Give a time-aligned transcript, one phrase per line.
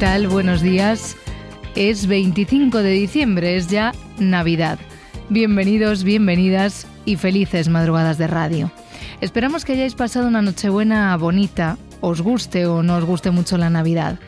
[0.00, 0.28] Tal?
[0.28, 1.14] Buenos días.
[1.76, 4.78] Es 25 de diciembre, es ya Navidad.
[5.28, 8.72] Bienvenidos, bienvenidas y felices madrugadas de radio.
[9.20, 13.68] Esperamos que hayáis pasado una Nochebuena bonita, os guste o no os guste mucho la
[13.68, 14.18] Navidad.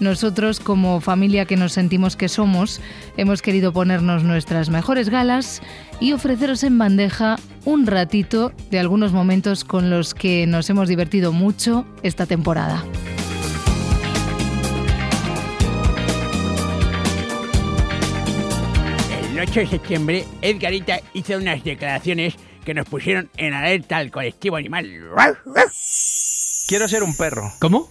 [0.00, 2.80] Nosotros, como familia que nos sentimos que somos,
[3.16, 5.62] hemos querido ponernos nuestras mejores galas
[6.00, 11.32] y ofreceros en bandeja un ratito de algunos momentos con los que nos hemos divertido
[11.32, 12.82] mucho esta temporada.
[19.40, 24.86] 8 de septiembre, Edgarita hizo unas declaraciones que nos pusieron en alerta al colectivo animal.
[26.68, 27.50] Quiero ser un perro.
[27.60, 27.90] ¿Cómo?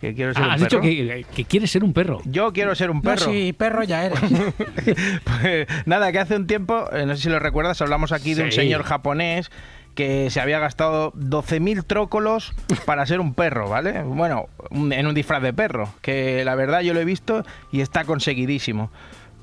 [0.00, 0.80] Que quiero ser Ah, un has perro.
[0.82, 2.20] dicho que, que quieres ser un perro.
[2.26, 3.24] Yo quiero ser un No, perro.
[3.32, 4.18] sí, perro ya eres.
[5.24, 8.42] Pues, nada, que hace un tiempo, eh, no sé si lo recuerdas, hablamos aquí de
[8.44, 8.56] un Sí.
[8.60, 9.50] señor japonés
[9.94, 12.52] que se había gastado 12.000 trócolos
[12.84, 14.02] para ser un perro, ¿vale?
[14.02, 18.04] Bueno, en un disfraz de perro, que la verdad yo lo he visto y está
[18.04, 18.90] conseguidísimo.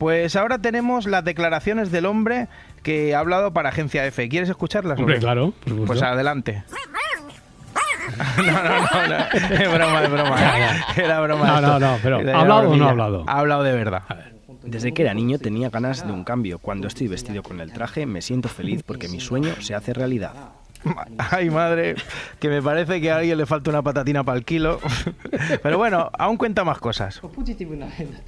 [0.01, 2.47] Pues ahora tenemos las declaraciones del hombre
[2.81, 4.27] que ha hablado para Agencia F.
[4.29, 4.97] ¿Quieres escucharlas?
[4.97, 5.53] Hombre, claro.
[5.63, 5.85] por.
[5.85, 6.63] Pues adelante.
[8.37, 9.15] No, no, no, no.
[9.55, 10.35] Es broma, es broma.
[10.97, 11.45] Era broma.
[11.47, 11.67] No, esto.
[11.67, 13.23] no, no, pero ¿ha hablado o no ha hablado?
[13.27, 14.03] Ha hablado de verdad.
[14.63, 16.59] Desde que era niño tenía ganas de un cambio.
[16.59, 20.33] Cuando estoy vestido con el traje me siento feliz porque mi sueño se hace realidad.
[21.31, 21.95] Ay, madre,
[22.39, 24.79] que me parece que a alguien le falta una patatina para el kilo.
[25.63, 27.21] Pero bueno, aún cuenta más cosas.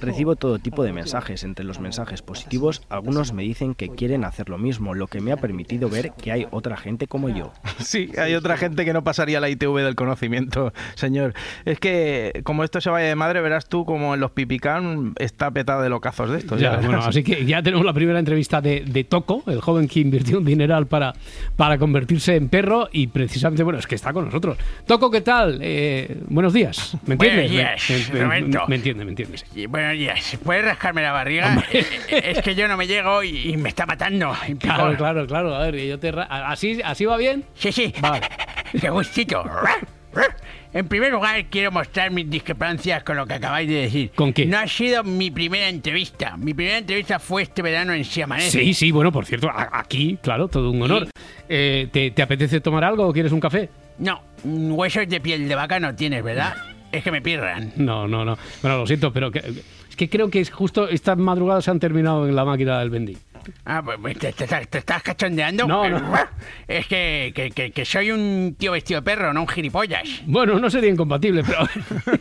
[0.00, 1.44] Recibo todo tipo de mensajes.
[1.44, 5.32] Entre los mensajes positivos, algunos me dicen que quieren hacer lo mismo, lo que me
[5.32, 7.52] ha permitido ver que hay otra gente como yo.
[7.84, 11.34] Sí, hay otra gente que no pasaría la ITV del conocimiento, señor.
[11.64, 15.50] Es que como esto se vaya de madre, verás tú como en los pipicán está
[15.50, 16.60] petado de locazos de estos.
[16.60, 19.86] Ya, ya bueno, así que ya tenemos la primera entrevista de, de Toco, el joven
[19.86, 21.14] que invirtió un dineral para,
[21.56, 24.56] para convertirse en perro y precisamente, bueno, es que está con nosotros.
[24.86, 25.58] Toco, ¿qué tal?
[25.62, 26.96] Eh, buenos días.
[27.06, 27.50] ¿Me entiendes?
[27.52, 28.64] Buenos días, me, me- Roberto.
[28.68, 29.44] me entiende, me entiendes.
[29.54, 30.38] Y Buenos días.
[30.44, 31.64] ¿Puedes rascarme la barriga?
[31.72, 34.32] Eh, eh, Es que yo no me llego y, y me está matando.
[34.58, 35.54] Claro, claro, claro.
[35.54, 37.44] A ver, yo te ¿así, ¿así va bien?
[37.54, 37.92] Sí, sí.
[38.00, 38.20] Vale.
[38.80, 39.44] Qué gustito.
[40.74, 44.10] En primer lugar, quiero mostrar mis discrepancias con lo que acabáis de decir.
[44.14, 44.44] ¿Con qué?
[44.44, 46.36] No ha sido mi primera entrevista.
[46.36, 48.58] Mi primera entrevista fue este verano en Si Amanece.
[48.58, 51.04] Sí, sí, bueno, por cierto, aquí, claro, todo un honor.
[51.06, 51.10] Sí.
[51.48, 53.68] Eh, ¿te, te apetece tomar algo o quieres un café?
[53.98, 56.54] No, huesos de piel de vaca no tienes, ¿verdad?
[56.92, 57.72] Es que me pirran.
[57.76, 58.36] No, no, no.
[58.62, 59.40] Bueno, lo siento, pero que-
[59.90, 62.90] es que creo que es justo estas madrugadas se han terminado en la máquina del
[62.90, 63.16] vendí.
[63.64, 65.66] Ah, pues pues, te, te- te estás cachondeando.
[65.66, 66.14] No, no.
[66.68, 70.22] Es que, que- que- que soy un tío vestido de perro, no un gilipollas.
[70.26, 71.58] Bueno, no sería incompatible, pero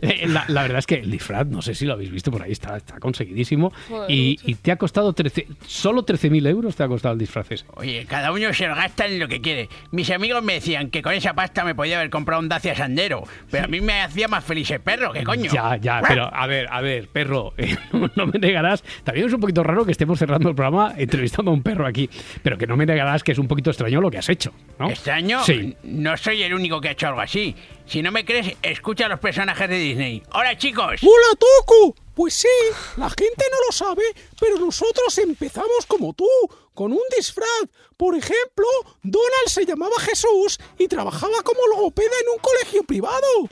[0.00, 2.42] Eh, la, la verdad es que el disfraz, no sé si lo habéis visto por
[2.42, 3.72] ahí, está, está conseguidísimo.
[4.08, 7.64] Y, y te ha costado 13, solo 13.000 euros te ha costado el disfraz ese.
[7.74, 9.68] Oye, cada uno se lo gasta en lo que quiere.
[9.90, 13.24] Mis amigos me decían que con esa pasta me podía haber comprado un Dacia Sandero,
[13.50, 15.50] pero a mí me hacía más feliz el perro, ¿qué coño?
[15.52, 18.82] Ya, ya, pero a ver, a ver, perro, eh, no, no me negarás.
[19.04, 22.08] También es un poquito raro que estemos cerrando el programa entrevistando a un perro aquí,
[22.42, 24.88] pero que no me negarás que es un poquito extraño lo que has hecho, ¿no?
[24.88, 25.44] ¿Extraño?
[25.44, 25.76] Sí.
[25.82, 27.54] No soy el único que ha hecho algo así.
[27.86, 30.22] Si no me crees, escucha a los personajes de Disney.
[30.32, 31.00] ¡Hola, chicos!
[31.02, 31.94] ¡Hola, Toco!
[32.14, 32.48] Pues sí,
[32.96, 34.04] la gente no lo sabe,
[34.38, 36.28] pero nosotros empezamos como tú,
[36.72, 37.48] con un disfraz.
[37.96, 38.66] Por ejemplo,
[39.02, 43.48] Donald se llamaba Jesús y trabajaba como logopeda en un colegio privado.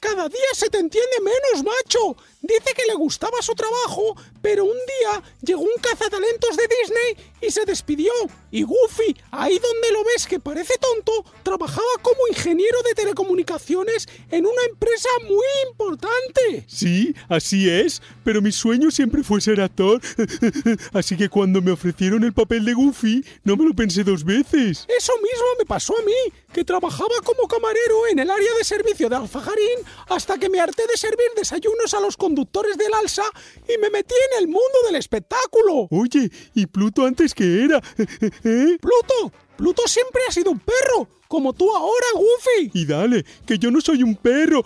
[0.00, 2.16] Cada día se te entiende menos, macho.
[2.42, 7.50] Dice que le gustaba su trabajo, pero un día llegó un cazatalentos de Disney y
[7.50, 8.12] se despidió.
[8.50, 14.46] Y Goofy, ahí donde lo ves que parece tonto, trabajaba como ingeniero de telecomunicaciones en
[14.46, 16.64] una empresa muy importante.
[16.68, 20.00] Sí, así es, pero mi sueño siempre fue ser actor.
[20.92, 24.86] Así que cuando me ofrecieron el papel de Goofy, no me lo pensé dos veces.
[24.96, 29.08] Eso mismo me pasó a mí, que trabajaba como camarero en el área de servicio
[29.08, 29.78] de Alfajarín
[30.08, 33.24] hasta que me harté de servir desayunos a los conductores del Alsa
[33.68, 35.88] y me metí en el mundo del espectáculo.
[35.90, 37.78] Oye, ¿y Pluto antes qué era?
[38.44, 38.78] ¿Eh?
[38.80, 42.70] Pluto, Pluto siempre ha sido un perro, como tú ahora, Goofy.
[42.74, 44.62] Y dale, que yo no soy un perro.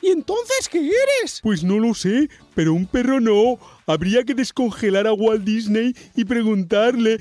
[0.00, 1.40] ¿Y entonces qué eres?
[1.42, 3.58] Pues no lo sé, pero un perro no.
[3.84, 7.18] Habría que descongelar a Walt Disney y preguntarle.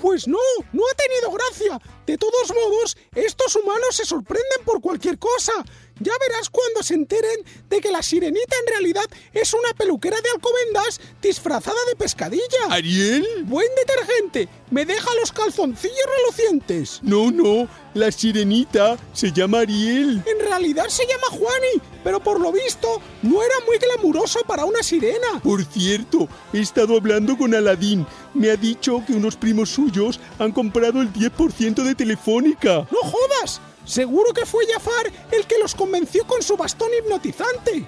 [0.00, 0.38] Pues no,
[0.72, 1.80] no ha tenido gracia.
[2.04, 5.52] De todos modos, estos humanos se sorprenden por cualquier cosa.
[6.00, 10.30] Ya verás cuando se enteren de que la sirenita en realidad es una peluquera de
[10.30, 12.42] alcobendas disfrazada de pescadilla.
[12.70, 13.26] ¿Ariel?
[13.44, 17.00] Buen detergente, me deja los calzoncillos relucientes.
[17.02, 20.22] No, no, la sirenita se llama Ariel.
[20.26, 24.82] En realidad se llama Juani, pero por lo visto no era muy glamuroso para una
[24.82, 25.40] sirena.
[25.42, 28.06] Por cierto, he estado hablando con Aladín.
[28.34, 32.86] Me ha dicho que unos primos suyos han comprado el 10% de Telefónica.
[32.90, 33.60] ¡No jodas!
[33.84, 37.86] Seguro que fue Jafar el que los convenció con su bastón hipnotizante.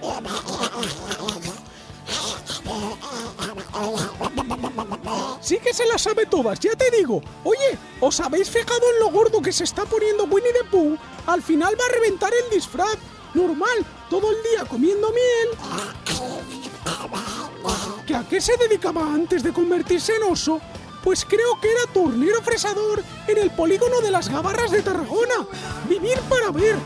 [5.41, 7.23] Sí que se las sabe todas, ya te digo.
[7.44, 10.96] Oye, ¿os habéis fijado en lo gordo que se está poniendo Winnie the Pooh?
[11.26, 12.96] Al final va a reventar el disfraz.
[13.35, 15.49] Normal, todo el día comiendo miel.
[18.06, 20.61] ¿Que a qué se dedicaba antes de convertirse en oso?
[21.04, 25.46] Pues creo que era tornero fresador en el polígono de las Gabarras de Tarragona.
[25.86, 26.76] Vivir para ver.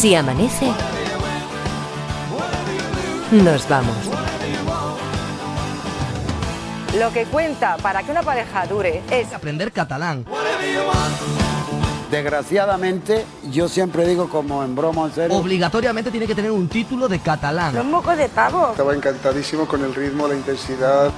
[0.00, 0.66] Si amanece,
[3.32, 3.94] nos vamos.
[6.98, 10.24] Lo que cuenta para que una pareja dure es aprender catalán.
[12.10, 15.36] Desgraciadamente, yo siempre digo como en broma en serio.
[15.36, 17.74] Obligatoriamente tiene que tener un título de catalán.
[17.74, 18.70] Los mocos de pavo.
[18.70, 21.10] Estaba encantadísimo con el ritmo, la intensidad.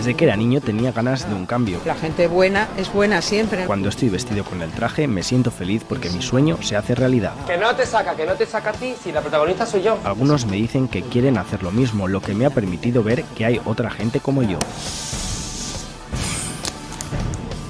[0.00, 1.78] Desde que era niño tenía ganas de un cambio.
[1.84, 3.66] La gente buena es buena siempre.
[3.66, 7.34] Cuando estoy vestido con el traje me siento feliz porque mi sueño se hace realidad.
[7.46, 9.98] Que no te saca, que no te saca a ti si la protagonista soy yo.
[10.02, 13.44] Algunos me dicen que quieren hacer lo mismo, lo que me ha permitido ver que
[13.44, 14.58] hay otra gente como yo.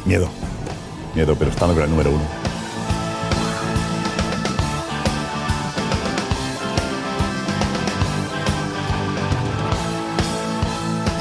[0.04, 0.30] Miedo.
[1.16, 2.50] Miedo, pero estando con el número uno.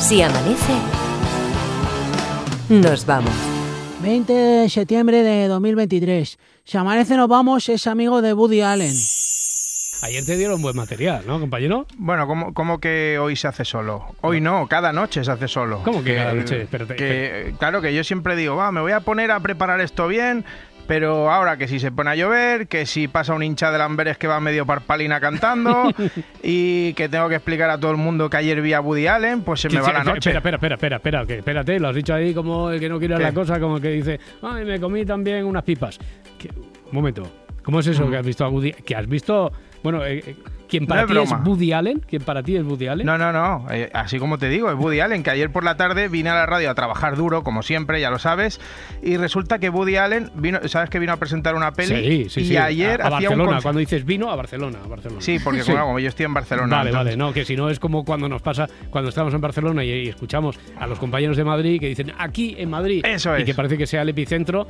[0.10, 0.74] Si amanece,
[2.70, 3.34] nos vamos.
[4.02, 6.38] 20 de septiembre de 2023.
[6.64, 8.94] Si amanece nos vamos es amigo de Woody Allen.
[10.02, 11.86] Ayer te dieron buen material, ¿no, compañero?
[11.98, 14.16] Bueno, ¿cómo, cómo que hoy se hace solo?
[14.22, 15.82] Hoy no, cada noche se hace solo.
[15.84, 16.62] ¿Cómo que cada noche?
[16.62, 20.08] Espérate, que, claro, que yo siempre digo, va, me voy a poner a preparar esto
[20.08, 20.46] bien,
[20.90, 24.18] pero ahora que si se pone a llover, que si pasa un hincha de Lamberes
[24.18, 25.92] que va medio parpalina cantando
[26.44, 29.44] y que tengo que explicar a todo el mundo que ayer vi a Woody Allen,
[29.44, 30.32] pues se me va la noche.
[30.32, 33.16] Espera, espera, espera, espera, que espérate, lo has dicho ahí como el que no quiere
[33.18, 33.22] ¿Qué?
[33.22, 36.00] la cosa, como el que dice, ay, me comí también unas pipas.
[36.88, 37.22] Un momento,
[37.62, 38.10] ¿cómo es eso Mm.
[38.10, 38.72] que has visto a Woody?
[38.74, 39.52] Que has visto,
[39.84, 40.36] bueno, eh, eh,
[40.70, 41.44] ¿quién para No es ti es broma.
[41.46, 42.00] Woody Allen?
[42.08, 43.06] ¿Quién para ti es Woody Allen?
[43.06, 43.66] No, no, no.
[43.72, 46.36] eh, así como te digo, es Woody Allen, que ayer por la tarde vine a
[46.36, 48.62] la radio a trabajar duro, como siempre, ya lo sabes.
[49.02, 52.26] Y resulta que Woody Allen vino, ¿sabes que vino a presentar una peli?
[52.26, 52.58] Sí, sí, y sí.
[52.58, 55.22] ayer a, a hacía un Barcelona, cuando dices vino, a Barcelona, a Barcelona.
[55.22, 56.78] Sí, porque Como, como yo estoy en Barcelona.
[56.78, 59.42] Vale, entonces- vale, no, que si no es como cuando nos pasa, cuando estamos en
[59.42, 63.36] Barcelona y, y escuchamos a los compañeros de Madrid que dicen aquí en Madrid Eso
[63.38, 63.46] y es.
[63.46, 64.68] que parece que sea el epicentro.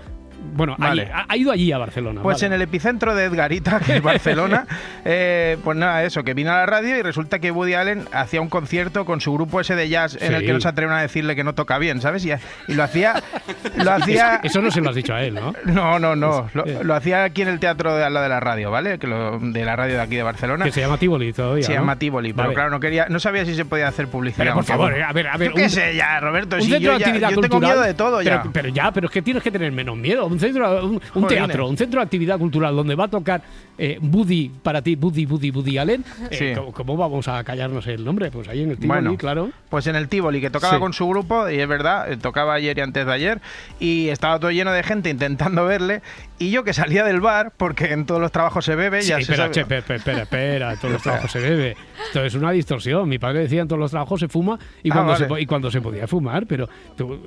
[0.53, 1.03] Bueno, Vale.
[1.03, 2.21] allí- ha, ha ido allí a Barcelona.
[2.21, 2.47] Pues vale.
[2.47, 4.65] en el epicentro de Edgarita, que es Barcelona,
[5.05, 8.41] eh, pues nada, eso, que vino a la radio y resulta que Woody Allen hacía
[8.41, 11.01] un concierto con su grupo ese de jazz en el que no se atreven a
[11.01, 12.25] decirle que no toca bien, ¿sabes?
[12.25, 12.31] Y,
[12.67, 13.21] y lo hacía...
[13.77, 14.39] Lo hacía...
[14.43, 15.53] Eso no se lo has dicho a él, ¿no?
[15.65, 16.49] No, no, no.
[16.53, 16.79] Lo, eh.
[16.83, 18.99] lo hacía aquí en el teatro de al lado de la radio, ¿vale?
[18.99, 20.65] Que lo- de la radio de aquí de Barcelona.
[20.65, 21.63] Que se llama Tivoli todavía.
[21.63, 21.79] Se ¿no?
[21.79, 24.43] llama Tivoli, pero claro, no quería, no sabía si se podía hacer publicidad.
[24.43, 25.49] Pero por favor, bueno, a ver, a ver.
[25.49, 27.61] Yo qué sé ya, Roberto, un si centro yo, ya, yo tengo cultural.
[27.71, 28.39] miedo de todo ya.
[28.41, 30.28] Pero, pero ya, pero es que tienes que tener menos miedo.
[30.29, 33.41] Un centro, un, un teatro, un centro de actividad cultural donde va a tocar
[33.77, 36.03] eh, Woody, para ti, Woody, Woody, Woody Allen.
[36.31, 36.61] eh, Sí.
[36.73, 38.29] ¿cómo, vamos a callarnos el nombre?
[38.31, 39.49] Pues ahí en el Tivoli, Bueno, claro.
[39.69, 40.79] Pues en el Tivoli, que tocaba Sí.
[40.79, 43.41] con su grupo, y es verdad, eh, tocaba ayer y antes de ayer,
[43.79, 46.01] y estaba todo lleno de gente intentando verle,
[46.39, 49.15] y yo que salía del bar, porque en todos los trabajos se bebe, Sí, ya
[49.15, 51.75] se espera, sabe- che, espera, espera, en todos los trabajos se bebe.
[52.07, 53.07] Esto es una distorsión.
[53.07, 55.41] Mi padre decía en todos los trabajos se fuma y Ah, cuando, vale.
[55.41, 56.67] y cuando se podía fumar, pero
[56.97, 57.19] tú-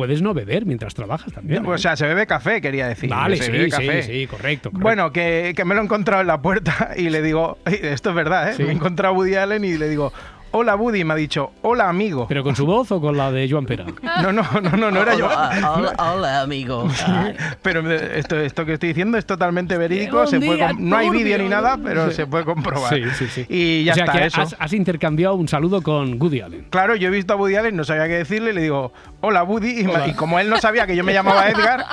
[0.00, 1.66] puedes no beber mientras trabajas también.
[1.66, 1.78] O ¿eh?
[1.78, 3.10] sea, se bebe café, quería decir.
[3.10, 4.02] Vale, se sí, bebe sí, café.
[4.02, 4.70] sí, correcto.
[4.70, 4.70] correcto.
[4.72, 8.16] Bueno, que, que me lo he encontrado en la puerta y le digo, esto es
[8.16, 8.54] verdad, ¿eh?
[8.56, 8.62] Sí.
[8.62, 10.10] Me he encontrado a Woody Allen y le digo,
[10.52, 12.26] hola Woody, y me ha dicho, hola amigo.
[12.28, 13.84] ¿Pero con su voz o con la de Joan Pera?
[14.22, 15.26] No, no, no, no, no era yo.
[15.26, 16.88] Hola, hola, amigo.
[17.62, 21.48] Pero esto, esto que estoy diciendo es totalmente verídico, se puede no hay vídeo ni
[21.48, 22.16] nada, pero Sí.
[22.16, 22.92] se puede comprobar.
[22.94, 23.46] Sí, sí, sí.
[23.48, 24.40] Y ya o sea, está que eso.
[24.40, 26.66] Has, has intercambiado un saludo con Woody Allen.
[26.70, 29.80] Claro, yo he visto a Woody Allen, no sabía qué decirle, le digo, hola Woody,
[29.80, 30.08] y, me- Hola.
[30.08, 31.84] y como él no sabía que yo me llamaba Edgar,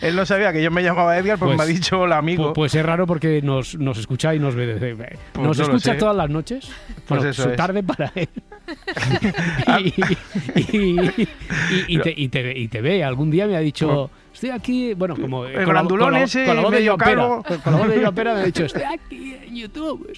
[0.00, 2.50] él no sabía que yo me llamaba Edgar, pues, Pues- me ha dicho hola amigo.
[2.50, 4.66] Pu- Pues es raro porque nos, nos escucha y nos ve.
[4.66, 6.68] desde- Nos no lo escucha todas las noches.
[7.06, 7.56] Pues Bueno, eso su es.
[7.56, 8.28] tarde para él.
[10.72, 11.00] y,
[11.88, 13.04] y- te, y te- y te ve.
[13.04, 15.44] Algún día me ha dicho, estoy aquí, bueno, como...
[15.44, 17.08] El grandulón la- ese, con la voz de medio Joan
[17.42, 17.58] Pera.
[17.62, 20.12] Con la voz de Joan Pera me ha dicho, estoy aquí en YouTube,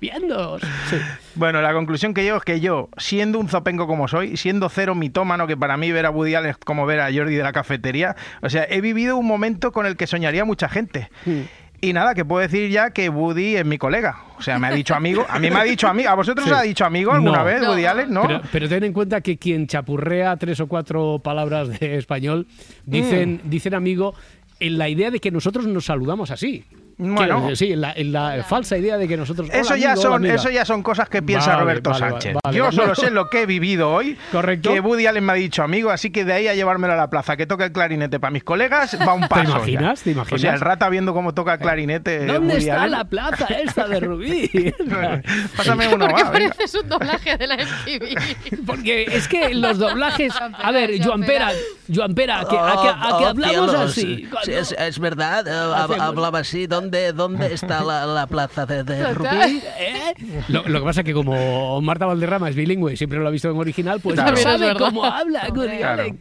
[0.00, 0.58] viendo.
[0.58, 0.96] Sí.
[1.34, 4.94] Bueno, la conclusión que llego es que yo, siendo un zopengo como soy, siendo cero
[4.94, 7.52] mitómano, que para mí ver a Woody Allen es como ver a Jordi de la
[7.52, 11.10] cafetería, o sea, he vivido un momento con el que soñaría mucha gente.
[11.84, 14.16] Y nada, que puedo decir ya que Woody es mi colega.
[14.38, 15.26] O sea, me ha dicho amigo.
[15.28, 16.08] A mí me ha dicho amigo.
[16.10, 16.52] ¿A vosotros Sí.
[16.52, 17.44] os ha dicho amigo alguna No.
[17.44, 17.70] vez, No.
[17.70, 18.12] Woody Allen?
[18.12, 18.22] ¿No?
[18.28, 22.46] Pero, pero ten en cuenta que quien chapurrea tres o cuatro palabras de español
[22.86, 23.50] dicen, Mm.
[23.50, 24.14] dicen amigo
[24.60, 26.64] en la idea de que nosotros nos saludamos así.
[27.02, 27.54] Bueno.
[27.56, 29.48] Sí, en la, la falsa idea de que nosotros.
[29.52, 30.34] Eso "Hola, ya, son, amiga".
[30.34, 32.36] eso ya son cosas que piensa Vale, Roberto vale, Sánchez.
[32.42, 34.16] vale, Yo solo sé lo que he vivido hoy.
[34.30, 34.72] Correcto.
[34.72, 37.10] Que Woody Allen me ha dicho amigo, así que de ahí a llevármelo a la
[37.10, 39.42] plaza, que toque el clarinete para mis colegas, va un paso.
[39.44, 39.50] ya.
[39.56, 40.02] imaginas?
[40.02, 40.40] ¿Te imaginas?
[40.40, 42.26] O sea, el rata viendo cómo toca el clarinete.
[42.26, 42.90] ¿Dónde Woody está Allen.
[42.92, 44.50] la plaza esta de Rubí?
[45.56, 46.50] Pásame uno, Porque va, venga.
[46.54, 48.62] pareces un doblaje de la MTV.
[48.66, 50.32] Porque es que los doblajes.
[50.40, 51.50] A ver, Joan Pera,
[51.92, 54.28] Joan Pera, ¿a que, a que- a que Oh, hablamos así?
[54.44, 55.46] Sí, es, es verdad,
[56.00, 56.66] hablaba así.
[56.66, 59.14] ¿Dónde, dónde está la, la plaza de, de.
[59.14, 59.62] Rubí?
[60.48, 63.30] Lo, lo que pasa es que como Marta Valderrama es bilingüe y siempre lo ha
[63.30, 64.32] visto en original, pues Claro.
[64.32, 66.02] no es sabe cómo habla Claro.
[66.02, 66.18] Allen.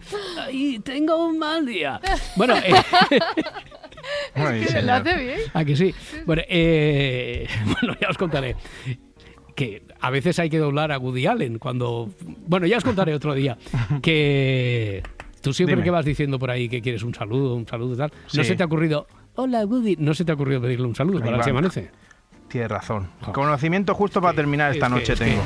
[0.51, 1.99] Y tengo un mal día.
[2.37, 2.73] Bueno, eh,
[4.33, 4.89] Ay, Lo señor.
[4.91, 5.39] hace bien.
[5.53, 5.93] ¿a que sí?
[6.25, 7.47] Bueno, eh,
[7.81, 8.55] bueno, ya os contaré.
[9.55, 12.09] Que a veces hay que doblar a Woody Allen cuando...
[12.47, 13.57] Bueno, ya os contaré otro día.
[14.01, 15.03] Que
[15.41, 15.83] tú siempre Dime.
[15.83, 18.63] que vas diciendo por ahí que quieres un saludo, un saludo tal, no se te
[18.63, 19.07] ha ocurrido...
[19.43, 21.37] Hola Woody, no se te ha ocurrido pedirle un saludo Ahí para va.
[21.39, 21.91] que se amanece.
[22.47, 23.07] Tienes razón.
[23.33, 25.41] Conocimiento justo para terminar esta es noche que- tengo.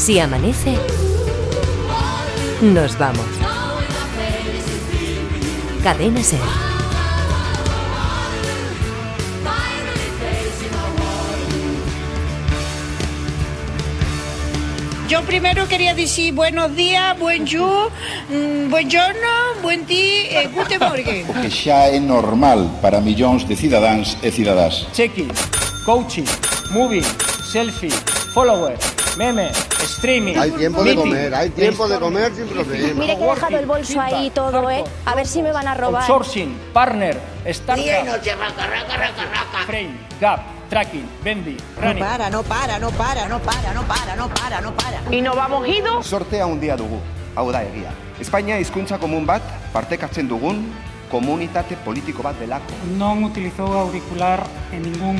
[0.00, 0.78] Si amanece,
[2.62, 3.26] nos vamos.
[5.82, 6.40] Cadena Ser.
[15.06, 17.90] Yo primero quería decir buenos días, buen you,
[18.30, 21.26] mm, buongiorno, buen día, eh, guten morgen.
[21.42, 24.88] que xa é normal para millóns de cidadáns e cidadás.
[24.94, 25.28] Checking,
[25.84, 26.24] coaching,
[26.72, 27.04] moving,
[27.52, 27.92] selfie,
[28.32, 28.78] follower,
[29.18, 30.36] meme, streaming.
[30.36, 33.00] Hay tiempo de comer, hay tiempo de comer sin problema.
[33.00, 34.84] Mire que he dejado el bolso ahí todo, ¿eh?
[35.04, 36.02] A ver si me van a robar.
[36.02, 38.12] Outsourcing, partner, startup, Lleno,
[39.66, 41.98] frame, gap, tracking, bendy, running.
[41.98, 45.02] no para, no para, no para, no para, no para, no para.
[45.10, 46.02] Y no vamos ido.
[46.02, 47.00] Sortea handia dugu,
[47.34, 47.90] hau da egia.
[48.20, 50.66] Espainia hizkuntza komun bat partekatzen dugun
[51.10, 52.70] komunitate politiko bat delako.
[52.96, 55.18] non utilizou auricular en ningún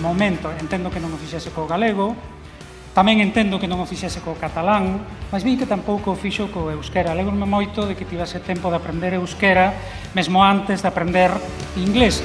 [0.00, 0.50] momento.
[0.60, 2.16] Entendo que non o fixese co galego,
[2.96, 6.72] Tamén entendo que non o fixese co catalán, mas vi que tampouco o fixo co
[6.72, 7.12] euskera.
[7.12, 9.76] Alegro-me moito de que tivese tempo de aprender euskera,
[10.16, 11.28] mesmo antes de aprender
[11.76, 12.24] inglés.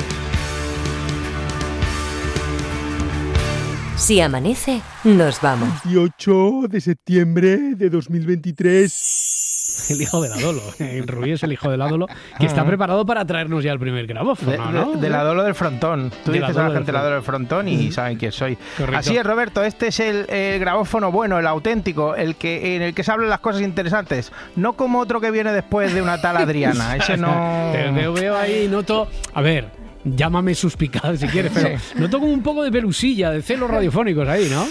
[4.00, 5.68] Si amanece, nos vamos.
[5.84, 9.41] 18 de septiembre de 2023.
[9.90, 10.62] El hijo de la Dolo.
[10.80, 12.08] El Rubí es el hijo de la Dolo,
[12.40, 12.70] que está Ujú.
[12.70, 14.92] preparado para traernos ya el primer grabófono, de- ¿no?
[14.94, 16.12] de la Dolo del Frontón.
[16.26, 17.04] Tú De dices a Dolo la del gente la Frontón.
[17.04, 18.58] Dolo del Frontón y saben quién soy.
[18.78, 19.00] Correcto.
[19.00, 19.64] Así es, Roberto.
[19.64, 23.30] Este es el, el grabófono bueno, el auténtico, el que en el que se hablan
[23.30, 24.32] las cosas interesantes.
[24.56, 26.96] No como otro que viene después de una tal Adriana.
[26.98, 27.72] Ese no.
[27.72, 29.08] Te veo, veo ahí, noto.
[29.34, 29.70] A ver,
[30.04, 34.48] llámame suspicaz si quieres, pero noto como un poco de pelusilla, de celos radiofónicos ahí,
[34.50, 34.66] ¿no?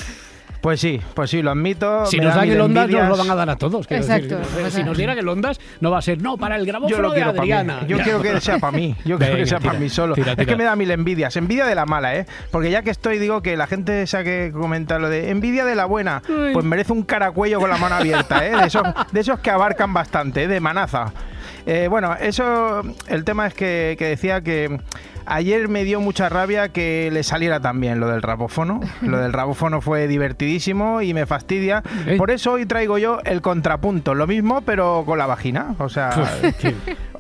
[0.61, 2.05] Pues sí, pues sí, lo admito.
[2.07, 3.19] Si nos da dan el Ondas, nos lo envidias.
[3.19, 3.87] van a dar a todos.
[3.91, 4.37] Exacto.
[4.39, 4.71] decir.
[4.71, 7.11] Si nos dieran el Ondas, no va a ser, no, para el Yo grabófono lo
[7.13, 7.23] de.
[7.23, 7.87] Adriana.
[7.87, 8.05] Yo Ya.
[8.05, 8.95] quiero que sea para mí.
[9.05, 10.15] Yo quiero que sea para mí solo.
[10.15, 11.35] tira, Es que me da mil envidias.
[11.37, 12.27] Envidia de la mala, ¿eh?
[12.51, 15.75] Porque ya que estoy, digo que la gente esa que comenta lo de envidia de
[15.75, 18.55] la buena, pues merece un caracuello con la mano abierta, ¿eh?
[18.57, 20.49] De esos, de esos que abarcan bastante, ¿eh?
[20.49, 21.13] de manaza.
[21.67, 24.79] Eh, bueno, eso, el tema es que, que decía que
[25.31, 28.81] ayer me dio mucha rabia que le saliera también lo del rabófono.
[29.01, 31.83] Lo del rabófono fue divertidísimo y me fastidia.
[32.07, 32.17] ¿Eh?
[32.19, 35.75] Por eso hoy traigo yo el contrapunto, lo mismo pero con la vagina.
[35.79, 36.11] O sea,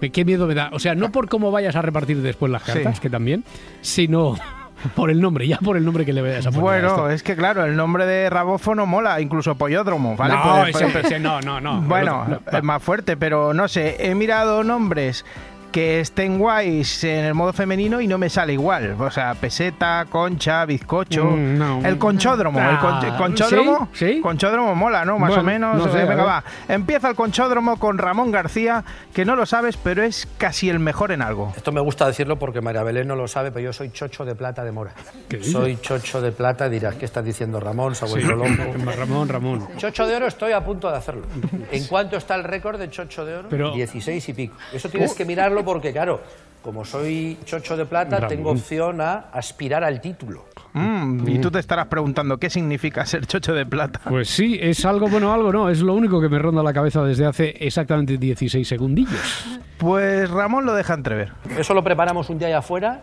[0.01, 0.71] qué, qué miedo me da.
[0.73, 2.73] O sea, no por cómo vayas a repartir después las Sí.
[2.73, 3.45] cartas, que también,
[3.81, 4.35] sino
[4.95, 6.61] por el nombre, ya por el nombre que le vayas a poner.
[6.61, 7.11] a Bueno, esto.
[7.11, 10.35] es que claro, el nombre de rabófono mola, incluso pollódromo, ¿vale?
[10.35, 11.81] No, ese- ese no, no, no.
[11.83, 15.25] Bueno, No, no, es más fuerte, pero no sé, he mirado nombres
[15.71, 18.97] que estén guays en el modo femenino y no me sale igual.
[18.99, 21.25] O sea, peseta, concha, bizcocho.
[21.25, 21.81] Mm, no.
[21.85, 22.59] El conchódromo.
[22.61, 23.89] el con- Ah, conchódromo.
[23.93, 24.15] ¿sí?
[24.15, 24.21] ¿sí?
[24.21, 25.19] Conchódromo mola, ¿no?
[25.19, 25.77] Más Bueno, o menos.
[25.87, 26.45] no sé, Eh, venga, va.
[26.69, 28.85] Empieza el conchódromo con Ramón García,
[29.15, 31.53] que no lo sabes, pero es casi el mejor en algo.
[31.57, 34.35] Esto me gusta decirlo porque María Belén no lo sabe, pero yo soy chocho de
[34.35, 34.93] plata de mora.
[35.29, 35.53] ¿Qué dices?
[35.53, 37.95] Soy chocho de plata, dirás, ¿qué estás diciendo Ramón?
[37.95, 38.15] Se ha Sí.
[38.15, 38.49] vuelto loco.
[38.99, 39.69] Ramón, Ramón.
[39.77, 41.23] Chocho de oro estoy a punto de hacerlo.
[41.71, 43.49] ¿En cuánto está el récord de chocho de oro?
[43.51, 44.55] Pero- 16 y pico.
[44.73, 45.17] Eso tienes Oh.
[45.17, 46.21] que mirarlo porque, claro,
[46.63, 48.29] como soy chocho de plata, Ramón.
[48.29, 50.45] tengo opción a aspirar al título.
[50.73, 54.01] Mm, y tú te estarás preguntando qué significa ser chocho de plata.
[54.09, 55.69] Pues sí, es algo bueno, algo no.
[55.71, 59.45] Es lo único que me ronda la cabeza desde hace exactamente 16 segundillos.
[59.79, 61.33] Pues Ramón lo deja entrever.
[61.59, 63.01] Eso lo preparamos un día allá afuera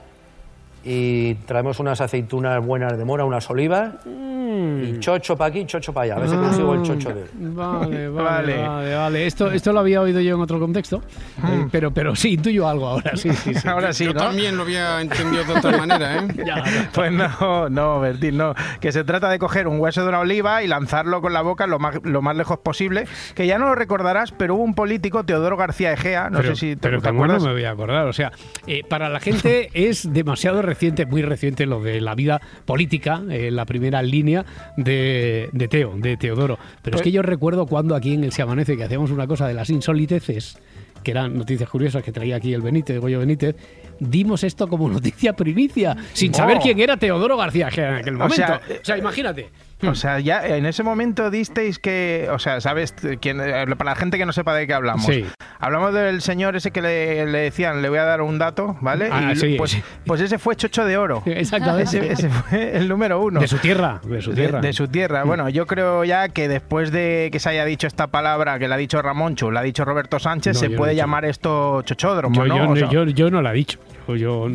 [0.90, 6.06] y traemos unas aceitunas buenas de mora, unas olivas y chocho para aquí, chocho para
[6.06, 6.16] allá.
[6.16, 7.26] A ver si consigo el chocho de.
[7.34, 8.24] Vale, vale,
[8.56, 8.58] Vale.
[8.68, 9.28] vale, vale.
[9.28, 11.02] Esto, esto lo había oído yo en otro contexto,
[11.46, 13.68] eh, pero, pero sí, intuyo algo ahora, sí, sí, sí.
[13.68, 14.20] Ahora sí, Yo ¿no?
[14.22, 16.28] también lo había entendido de otra manera, ¿eh?
[16.46, 18.54] Ya, Pues no, no, Bertín, no.
[18.80, 21.68] Que se trata de coger un hueso de una oliva y lanzarlo con la boca
[21.68, 23.06] lo más, lo más lejos posible.
[23.36, 26.60] Que ya no lo recordarás, pero hubo un político, Teodoro García Egea, no pero, sé
[26.62, 27.42] si te, pero te acuerdas.
[27.44, 28.08] no me voy a acordar.
[28.08, 28.32] O sea,
[28.66, 30.77] eh, para la gente es demasiado reciente,
[31.10, 34.46] muy reciente lo de la vida política, eh, la primera línea
[34.78, 36.58] de, de Teo, de Teodoro.
[36.82, 39.28] Pero es Pues- que yo recuerdo cuando aquí en el Se Amanece que hacíamos una
[39.28, 40.58] cosa de las insoliteces,
[41.04, 43.56] que eran noticias curiosas que traía aquí el Benítez, Goyo Benítez,
[44.00, 48.36] dimos esto como noticia primicia, sin saber quién era Teodoro García en aquel O momento.
[48.36, 49.50] sea, o sea imagínate.
[49.86, 52.96] O sea, ya en ese momento disteis que, o sea, ¿sabes?
[53.22, 55.06] quién- eh, para la gente que no sepa de qué hablamos.
[55.06, 55.24] Sí.
[55.60, 59.10] Hablamos del señor ese que le, le decían, le voy a dar un dato, ¿vale?
[59.12, 61.22] Ah, y sí, pues, pues ese fue Chocho de Oro.
[61.28, 61.84] Exactamente.
[62.00, 63.40] Ese, ese fue el número uno.
[63.40, 64.62] De su tierra, de su tierra.
[64.62, 65.24] De, su tierra.
[65.26, 68.76] Bueno, yo creo ya que después de que se haya dicho esta palabra que la
[68.76, 72.36] ha dicho Ramoncho, la ha dicho Roberto Sánchez, No, se no puede llamar esto chochódromo,
[72.36, 72.66] Yo, ¿no?
[72.66, 73.80] yo, O sea, yo- yo no la he dicho.
[74.08, 74.48] Yo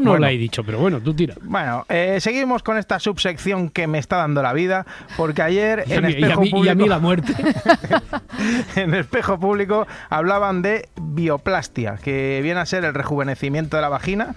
[0.00, 0.18] no Bueno.
[0.18, 1.34] la he dicho, pero bueno, tú tira.
[1.42, 4.61] Bueno, eh, seguimos con esta subsección que me está dando la vida,
[5.16, 6.74] porque ayer Y a en mí- y a Espejo y a Público...
[6.76, 7.34] mí la muerte.
[8.76, 14.34] en Espejo Público hablaban de bioplastia, que viene a ser el rejuvenecimiento de la vagina.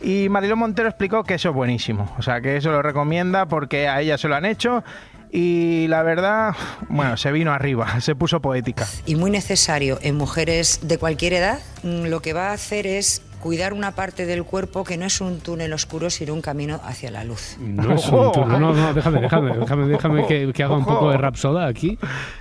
[0.00, 2.14] Y Mariló Montero explicó que eso es buenísimo.
[2.18, 4.84] O sea, que eso lo recomienda porque a ella se lo han hecho.
[5.32, 6.54] Y la verdad,
[6.88, 8.86] bueno, se vino arriba, se puso poética.
[9.06, 13.22] y muy necesario en mujeres de cualquier edad, mm, lo que va a hacer es
[13.46, 17.12] cuidar una parte del cuerpo que no es un túnel oscuro, sino un camino hacia
[17.12, 17.56] la luz.
[17.60, 18.60] No es un túnel.
[18.60, 21.96] No, no, déjame, déjame, déjame, déjame que, que haga un poco de rapsoda aquí.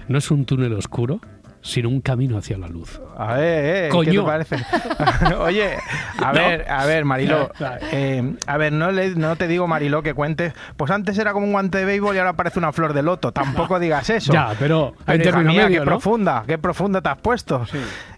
[0.08, 1.22] No es un túnel oscuro,
[1.66, 3.02] sino un camino hacia la luz.
[3.18, 4.56] A ver, eh, ¿qué te parece?
[5.40, 5.78] Oye,
[6.22, 6.34] a No.
[6.34, 7.52] ver, a ver, Mariló.
[7.92, 10.54] Eh, a ver, no, le, no te digo, Mariló, que cuentes.
[10.78, 13.32] Pues antes era como un guante de béisbol y ahora parece una flor de loto.
[13.32, 14.32] Tampoco digas eso.
[14.34, 15.86] Ya, pero hay hija término mía, qué ¿no?
[15.86, 17.66] profunda, qué profunda te has puesto.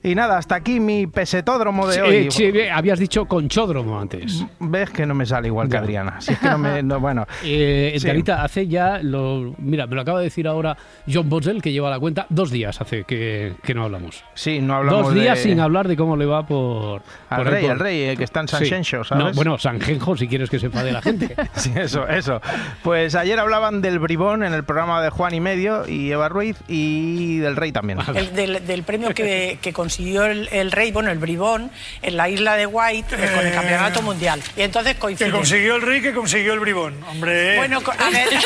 [0.03, 2.15] Y nada, hasta aquí mi pesetódromo de Sí, hoy.
[2.15, 4.43] eh, sí, habías dicho conchódromo antes.
[4.59, 5.77] Ves que no me sale igual que.
[5.77, 6.19] Adriana.
[6.19, 6.83] Si es que no me.
[6.83, 7.25] no, bueno.
[7.43, 8.07] Eh, Sí.
[8.07, 10.75] Darita, hace ya, lo, mira, me lo acaba de decir ahora
[11.11, 14.23] John Boswell, que lleva la cuenta, dos días hace que, que no hablamos.
[14.33, 17.01] Sí, no hablamos Dos días de- sin hablar de cómo le va por...
[17.29, 18.69] Al por rey, por- al rey, el que está en San Sí.
[18.69, 19.23] Xenxo, ¿sabes?
[19.25, 21.35] No, bueno, San Genjo, si quieres que sepa de la gente.
[21.55, 22.41] Sí, eso, eso.
[22.83, 26.55] Pues ayer hablaban del bribón en el programa de Juan y Medio y Eva Ruiz
[26.67, 27.99] y del rey también.
[28.15, 31.69] El- del, del premio que, que consiguió el, el rey, bueno, el bribón,
[32.01, 33.55] en la isla de White eh, con el Eh.
[33.55, 34.41] campeonato mundial.
[34.55, 35.31] Y entonces Que coinciden.
[35.31, 36.95] consiguió el rey, que consiguió el bribón.
[37.09, 37.57] Hombre.
[37.57, 38.29] Bueno, a ver.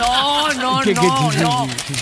[0.00, 1.38] No, no, ¿Qué- qué- no, qué-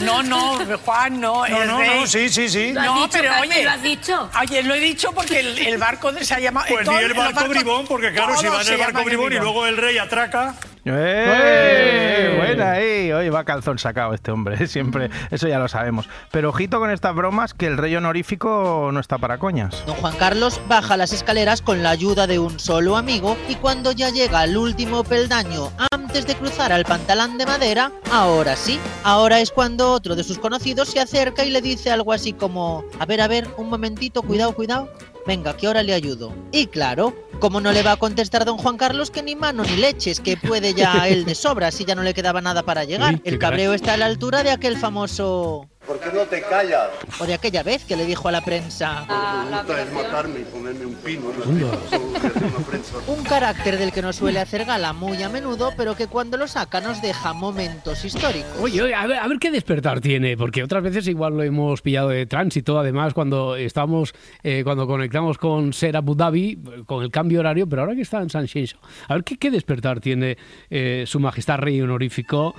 [0.05, 1.33] no, no, no, Juan, no.
[1.33, 2.73] No, el no, rey- no, sí, sí, sí.
[2.73, 3.65] No, ¿Lo has dicho, pero oye.
[3.65, 4.31] ¿Lo has dicho?
[4.41, 6.67] Oye, lo he dicho porque el, el barco de se ha llamado.
[6.69, 9.37] Pues di el barco barcos- bribón, porque claro, si va en el barco bribón y
[9.39, 10.55] luego el rey atraca.
[10.85, 12.35] ¡Eh!
[12.39, 13.13] Buena ahí.
[13.13, 15.11] Hoy va calzón sacado este hombre, siempre.
[15.31, 16.09] Eso ya lo sabemos.
[16.31, 19.85] Pero ojito con estas bromas que el rey honorífico no está para coñas.
[19.87, 23.93] Don Juan Carlos baja las escaleras con la ayuda de un solo amigo y cuando
[23.93, 29.41] ya llega al último peldaño antes de cruzar al pantalán de madera, ahora sí, ahora
[29.41, 33.07] es cuando otro de sus conocidos se acerca y le dice algo así como, a
[33.07, 34.93] ver, a ver, un momentito, cuidado, cuidado.
[35.27, 36.35] Venga, que ahora le ayudo.
[36.51, 39.77] Y claro, como no le va a contestar don Juan Carlos que ni mano ni
[39.77, 43.21] leches, que puede ya él de sobra si ya no le quedaba nada para llegar.
[43.25, 45.69] El cabreo está a la altura de aquel famoso...
[45.87, 46.91] ¿Por qué no te callas?
[47.19, 49.05] O de aquella vez que le dijo a la prensa...
[49.51, 51.33] Gusta es matarme y ponerme un pino.
[51.33, 52.97] en la prensa, solo voy a hacer una prensa.
[53.09, 56.47] Un carácter del que no suele hacer gala muy a menudo, pero que cuando lo
[56.47, 58.53] saca nos deja momentos históricos.
[58.61, 61.83] Oye, oye, a ver, a ver qué despertar tiene, porque otras veces igual lo hemos
[61.83, 64.15] pillado de tránsito, además cuando estamos,
[64.45, 68.21] eh, cuando conectamos con Ser Abu Dhabi, con el cambio horario, pero ahora que está
[68.23, 68.79] en San Xinxo.
[69.09, 70.39] A ver qué, qué despertar tiene
[70.71, 72.55] eh, su majestad rey honorífico.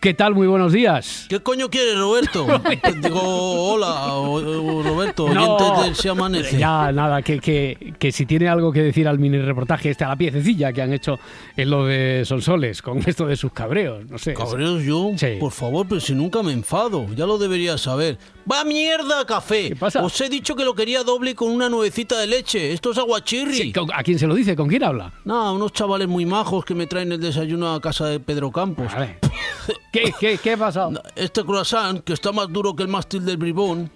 [0.00, 0.34] ¿Qué tal?
[0.34, 1.26] Muy buenos días.
[1.28, 2.46] ¿Qué coño quieres, Roberto?
[3.02, 4.36] Digo, hola, o-
[4.78, 6.56] o- Roberto, oyente del Se Amanece.
[6.58, 10.08] Ya, nada, que, que, que si tiene algo que decir al mini reportaje este a
[10.08, 11.18] la piececilla que han hecho
[11.54, 14.32] en lo de Sonsoles, con esto de sus cabreos, no sé.
[14.32, 18.16] Cabreos yo, por favor, pero si nunca me enfado, ya lo deberías saber.
[18.50, 19.68] ¡Va mierda, café!
[19.68, 20.02] ¿Qué pasa?
[20.02, 22.72] Os he dicho que lo quería doble con una nuevecita de leche.
[22.72, 23.52] Esto es aguachirri.
[23.54, 24.56] Sí, ¿con- ¿A quién se lo dice?
[24.56, 25.12] ¿Con quién habla?
[25.26, 28.86] No, unos chavales muy majos que me traen el desayuno a casa de Pedro Campos.
[29.92, 31.02] ¿Qué, qué, qué ha pasado?
[31.16, 33.90] Este croissant, que está más duro que el mástil del bribón.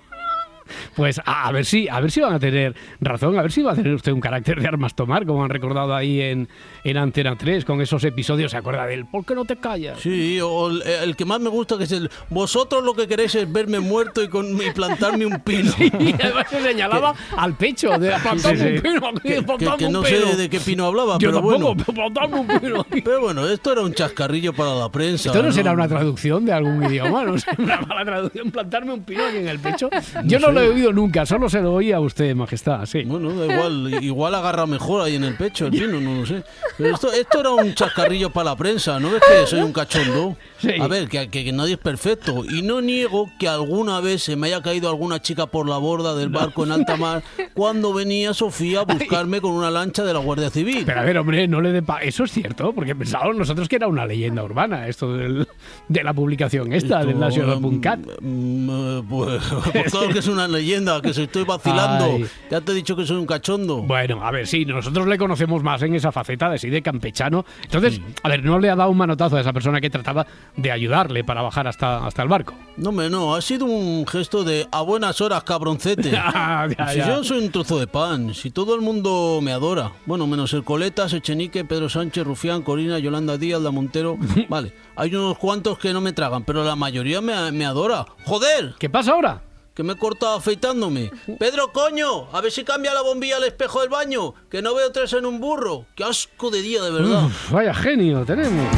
[0.97, 3.63] Pues a, a ver si a ver si van a tener razón, a ver si
[3.63, 6.49] va a tener usted un carácter de armas tomar, como han recordado ahí en,
[6.85, 9.99] en Antena 3, con esos episodios, ¿se acuerda del ¿Por qué no te callas?
[10.01, 12.11] Sí, o el, el que más me gusta que es el...
[12.29, 15.73] Vosotros lo que queréis es verme muerto y, con, y plantarme un pino.
[15.79, 18.75] Y además se señalaba al pecho, de plantarme Sí, sí.
[18.77, 20.27] un pino, aquí, Que, que- plantarme que un no pino.
[20.29, 21.85] sé de qué pino hablaba, Yo pero tampoco, bueno.
[21.95, 22.87] plantarme un pino.
[23.05, 25.31] Pero bueno, esto era un chascarrillo para la prensa.
[25.31, 25.55] Esto no ¿no?
[25.55, 29.49] será una traducción de algún idioma, no una mala traducción, plantarme un pino aquí en
[29.49, 29.89] el pecho.
[30.25, 30.53] Yo no, sé.
[30.53, 33.05] lo he oído nunca, solo se lo oía a usted, majestad, sí.
[33.05, 36.43] Bueno, da igual, igual agarra mejor ahí en el pecho el pino, no lo sé.
[36.79, 40.37] Esto, esto era un chascarrillo para la prensa, ¿no ves que soy un cachondo?
[40.81, 42.45] A ver, que, que- que nadie es perfecto.
[42.45, 46.15] Y no niego que alguna vez se me haya caído alguna chica por la borda
[46.15, 47.23] del barco en alta mar
[47.55, 50.83] cuando venía Sofía a buscarme con una lancha de la Guardia Civil.
[50.87, 53.77] Pero a ver, hombre, no le dé pa- Eso es cierto, porque pensábamos nosotros que
[53.77, 55.47] era una leyenda urbana, esto del-
[55.89, 58.01] de la publicación esta, del Esto, National.cat.
[58.21, 62.05] Mm, eh, pues, pues claro que es una leyenda, que se estoy vacilando.
[62.05, 62.27] Ay.
[62.51, 63.83] Ya te he dicho que soy un cachondo.
[63.83, 67.45] Bueno, a ver, sí, nosotros le conocemos más en esa faceta de sí, de campechano.
[67.63, 70.71] Entonces, a ver, no le ha dado un manotazo a esa persona que trataba de
[70.71, 72.55] ayudarle para bajar hasta, hasta el barco.
[72.77, 76.11] No, hombre, no, ha sido un gesto de a buenas horas, cabroncete.
[76.25, 77.09] Ya, si ya.
[77.09, 79.93] yo soy un trozo de pan, si todo el mundo me adora.
[80.07, 84.17] Bueno, menos el Coletas, Echenique, Pedro Sánchez, Rufián, Corina, Yolanda Díaz, La Montero.
[84.49, 88.07] Vale, hay unos cuantos que no me tragan, pero la mayoría me, me adora.
[88.25, 88.75] ¡Joder!
[88.79, 89.43] ¿Qué pasa ahora?
[89.75, 91.11] Que me he cortado afeitándome.
[91.39, 94.93] Pedro, coño, a ver si cambia la bombilla al espejo del baño, que no veo
[94.93, 95.87] tres en un burro.
[95.97, 97.27] Qué asco de día, de verdad.
[97.27, 98.69] Uf, vaya genio tenemos.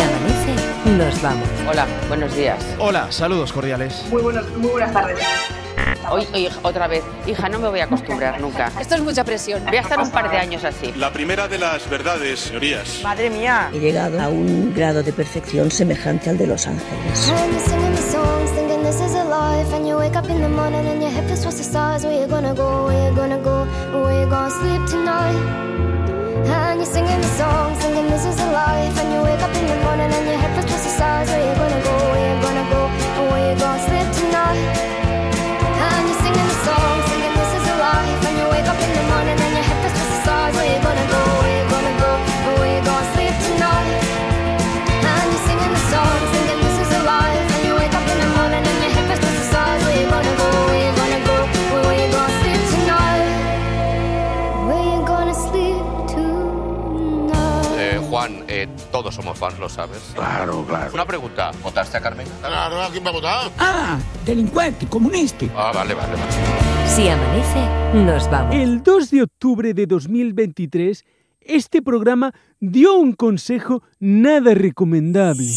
[0.00, 0.21] And
[1.12, 1.48] nos vamos.
[1.68, 2.58] Hola, buenos días.
[2.78, 4.04] Hola, saludos cordiales.
[4.10, 5.18] Muy, buenos, muy buenas tardes.
[6.10, 7.02] Hoy, hoy, otra vez.
[7.26, 8.72] Hija, no me voy a acostumbrar nunca.
[8.80, 9.64] Esto es mucha presión.
[9.64, 10.92] Voy a estar un par de años así.
[10.96, 13.00] La primera de las verdades, señorías.
[13.02, 13.70] Madre mía.
[13.72, 17.32] He llegado a un grado de perfección semejante al de los ángeles.
[26.44, 28.98] And you're singing the song, singing this is a life.
[28.98, 31.28] And you wake up in the morning and your head feels twice the size.
[31.28, 31.94] Where you gonna go?
[32.10, 32.82] Where you gonna go?
[32.88, 34.58] And where you gonna sleep tonight?
[35.86, 38.20] And you're singing the song, singing this is a life.
[38.26, 39.81] And you wake up in the morning and your head
[58.92, 59.98] todos somos fans, lo sabes.
[60.14, 60.90] Claro, claro.
[60.94, 62.26] Una pregunta, ¿votaste a Carmen?
[62.40, 63.50] Claro, ¿a quién va a votar?
[63.58, 65.46] Ah, delincuente, comunista.
[65.56, 66.86] Ah, vale, vale, vale.
[66.86, 68.54] Si amanece, nos vamos.
[68.54, 71.04] El 2 de octubre de 2023,
[71.40, 75.48] este programa dio un consejo nada recomendable.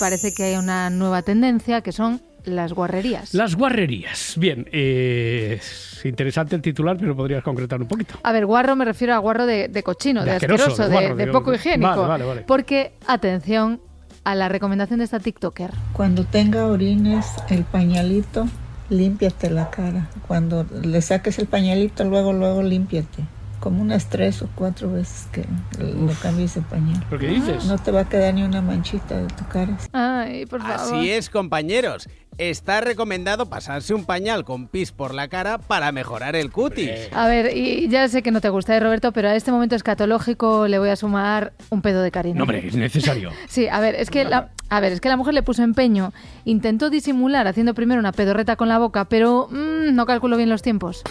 [0.00, 3.34] Parece que hay una nueva tendencia que son las guarrerías.
[3.34, 4.34] Las guarrerías.
[4.38, 8.14] Bien, eh, es interesante el titular, pero podrías concretar un poquito.
[8.22, 11.14] A ver, guarro me refiero a guarro de, de cochino, De de, asqueroso, asqueroso, de
[11.14, 11.88] guarro, poco higiénico.
[11.90, 12.42] Vale, vale, vale.
[12.46, 13.80] Porque, atención
[14.24, 15.70] a la recomendación de esta TikToker.
[15.92, 18.48] Cuando tenga orines, el pañalito,
[18.90, 20.08] límpiate la cara.
[20.26, 23.24] Cuando le saques el pañalito, luego, luego límpiate.
[23.60, 25.44] Como unas tres o cuatro veces que
[25.78, 27.02] lo cambies el pañal.
[27.08, 27.64] ¿Pero qué dices?
[27.64, 29.76] No te va a quedar ni una manchita de tu cara.
[29.92, 30.96] Ay, por favor.
[30.96, 32.08] Así es, compañeros.
[32.38, 36.90] Está recomendado pasarse un pañal con pis por la cara para mejorar el cutis.
[37.12, 39.74] A ver, y ya sé que no te gusta, ¿eh, Roberto, pero a este momento
[39.74, 42.36] escatológico le voy a sumar un pedo de cariño.
[42.36, 43.30] No, hombre, es necesario.
[43.48, 46.12] Sí, a ver, es que la, a ver, es que la mujer le puso empeño,
[46.44, 50.60] intentó disimular haciendo primero una pedorreta con la boca, pero mm, no calculo bien los
[50.60, 51.04] tiempos.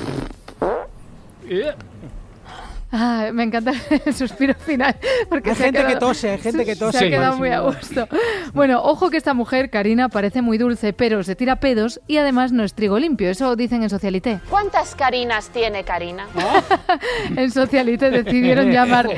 [2.97, 3.73] Ah, me encanta
[4.05, 4.95] el suspiro final.
[5.27, 6.97] Porque Hay se ha gente que tose, hay gente que tose.
[6.97, 7.13] Se ha Sí.
[7.13, 8.07] quedado muy a gusto.
[8.53, 12.53] Bueno, ojo que esta mujer, Karina, parece muy dulce, pero se tira pedos y además
[12.53, 13.29] no es trigo limpio.
[13.29, 14.39] Eso dicen en Socialité.
[14.49, 16.27] ¿Cuántas Carinas tiene Karina?
[17.35, 19.09] En Socialité decidieron llamar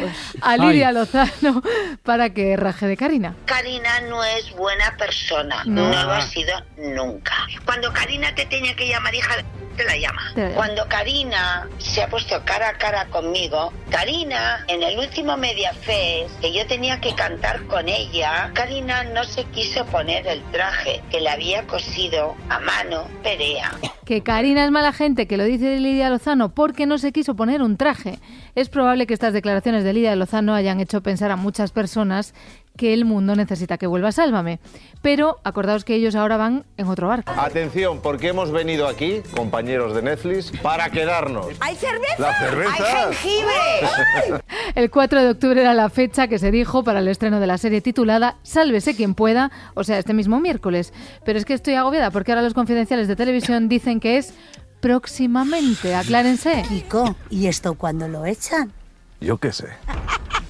[0.42, 1.62] a Lidia Lozano
[2.04, 3.36] para que raje de Karina.
[3.46, 5.90] Karina no es buena persona, No.
[5.92, 7.34] no, lo ha sido nunca.
[7.66, 9.36] Cuando Karina te tenía que llamar hija,
[9.78, 10.32] te la llama.
[10.36, 10.56] Te la llama.
[10.58, 16.40] Cuando Karina se ha puesto cara a cara conmigo, Karina, en el último Media Fest,
[16.42, 21.22] que yo tenía que cantar con ella, Karina no se quiso poner el traje que
[21.22, 23.72] le había cosido a mano Perea.
[24.06, 27.62] Que Karina es mala gente, que lo dice Lidia Lozano porque no se quiso poner
[27.62, 28.20] un traje.
[28.56, 32.34] Es probable que estas declaraciones de Lidia Lozano hayan hecho pensar a muchas personas
[32.78, 34.60] que el mundo necesita que vuelva Sálvame.
[35.02, 37.32] Pero acordaos que ellos ahora van en otro barco.
[37.36, 41.48] Atención, porque hemos venido aquí, compañeros de Netflix, para quedarnos.
[41.60, 42.20] ¡Hay cerveza!
[42.20, 43.08] ¡La cerveza!
[43.08, 44.44] ¡Hay jengibre!
[44.76, 47.58] El 4 de octubre era la fecha que se dijo para el estreno de la
[47.58, 50.94] serie titulada Sálvese quien pueda, o sea, este mismo miércoles.
[51.26, 54.34] Pero es que estoy agobiada porque ahora los confidenciales de televisión dicen que es
[54.80, 55.96] próximamente.
[55.96, 56.64] Aclárense.
[56.68, 58.72] Kiko, ¿y esto cuándo lo echan?
[59.20, 59.68] Yo qué sé.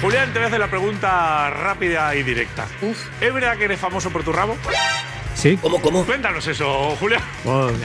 [0.00, 2.66] Julián, te voy a hacer la pregunta rápida y directa.
[3.20, 4.56] ¿Es verdad que eres famoso por tu rabo?
[5.34, 5.56] Sí.
[5.62, 6.04] ¿Cómo, cómo?
[6.04, 7.22] Cuéntanos eso, Julián.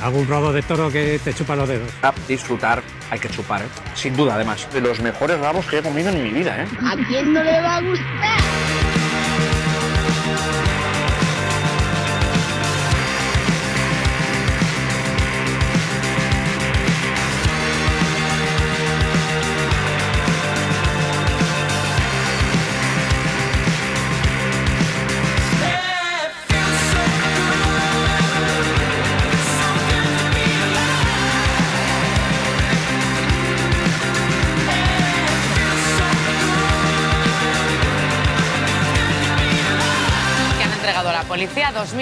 [0.02, 1.92] algún rabo de toro que te chupa los dedos.
[2.28, 2.82] Disfrutar,
[3.12, 3.66] hay que chupar, ¿eh?
[3.94, 4.68] sin duda, además.
[4.74, 6.68] De los mejores rabos que he comido en mi vida, ¿eh?
[6.82, 8.40] ¿A quién no le va a gustar?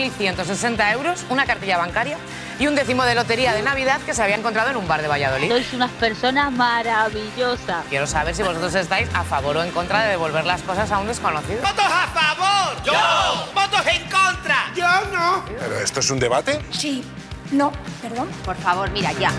[0.09, 2.17] 4.160 euros, una cartilla bancaria
[2.59, 5.07] y un décimo de lotería de Navidad que se había encontrado en un bar de
[5.07, 5.49] Valladolid.
[5.49, 7.85] Sois unas personas maravillosas.
[7.89, 10.99] Quiero saber si vosotros estáis a favor o en contra de devolver las cosas a
[10.99, 11.61] un desconocido.
[11.61, 12.83] ¡Votos a favor!
[12.83, 12.93] ¡Yo!
[12.93, 13.53] ¡Yo!
[13.53, 14.71] ¡Votos en contra!
[14.75, 15.45] ¡Yo no!
[15.45, 16.59] ¿Pero esto es un debate?
[16.71, 17.03] Sí.
[17.51, 18.27] No, perdón.
[18.45, 19.31] Por favor, mira, ya.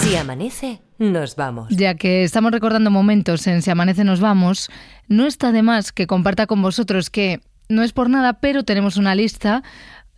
[0.00, 1.68] Si amanece, nos vamos.
[1.70, 4.70] Ya que estamos recordando momentos en Si amanece, nos vamos,
[5.08, 8.96] no está de más que comparta con vosotros que no es por nada, pero tenemos
[8.96, 9.62] una lista,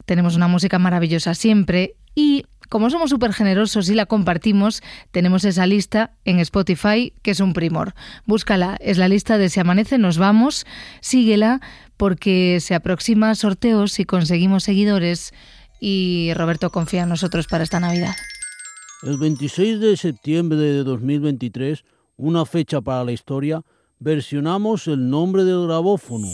[0.05, 5.67] tenemos una música maravillosa siempre y como somos súper generosos y la compartimos, tenemos esa
[5.67, 7.95] lista en Spotify que es un primor.
[8.27, 10.67] Búscala, es la lista de Si Amanece Nos Vamos,
[11.01, 11.61] síguela
[11.97, 15.33] porque se aproxima sorteos si conseguimos seguidores
[15.81, 18.15] y Roberto confía en nosotros para esta Navidad.
[19.03, 21.85] El 26 de septiembre de 2023,
[22.17, 23.63] una fecha para la historia,
[24.01, 26.29] versionamos el nombre del grabófono.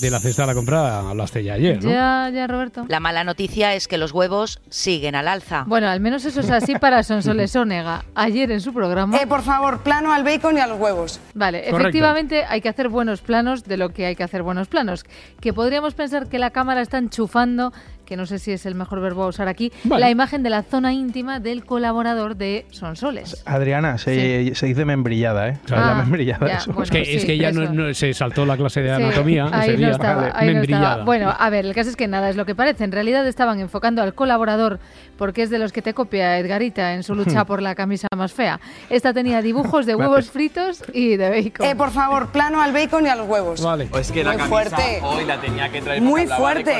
[0.00, 1.90] De la cesta de la compra hablaste ya ayer, ¿no?
[1.90, 2.86] Ya, ya, Roberto.
[2.88, 5.64] La mala noticia es que los huevos siguen al alza.
[5.66, 8.04] Bueno, al menos eso es así para Sonsoles Onega.
[8.14, 9.18] Ayer en su programa.
[9.18, 11.20] Eh, por favor, plano al bacon y a los huevos.
[11.34, 11.76] Vale, Correcto.
[11.80, 15.04] efectivamente hay que hacer buenos planos de lo que hay que hacer buenos planos.
[15.38, 17.74] Que podríamos pensar que la cámara está enchufando,
[18.10, 20.00] que no sé si es el mejor verbo a usar aquí, Vale.
[20.00, 23.40] la imagen de la zona íntima del colaborador de Sonsoles.
[23.46, 25.58] Adriana, se, se dice membrillada, ¿eh?
[25.70, 26.48] Ah, la membrillada.
[26.48, 26.72] ya, eso.
[26.72, 29.48] bueno, es que, sí, es que ya no, se saltó la clase de Sí, anatomía
[29.52, 29.90] ahí ese no día.
[29.90, 30.84] estaba, ahí no Membrillada.
[30.88, 31.04] estaba.
[31.04, 32.82] Bueno, a ver, el caso es que nada es lo que parece.
[32.82, 34.80] En realidad estaban enfocando al colaborador
[35.16, 38.32] porque es de los que te copia Edgarita en su lucha por la camisa más
[38.32, 38.58] fea.
[38.88, 41.64] Esta tenía dibujos de huevos fritos y de bacon.
[41.66, 43.62] Eh, por favor, plano al bacon y a los huevos.
[43.62, 43.88] Vale.
[43.92, 45.00] O es que la Muy camisa fuerte.
[45.04, 46.72] hoy la tenía que traer Muy porque hablaba de fuerte.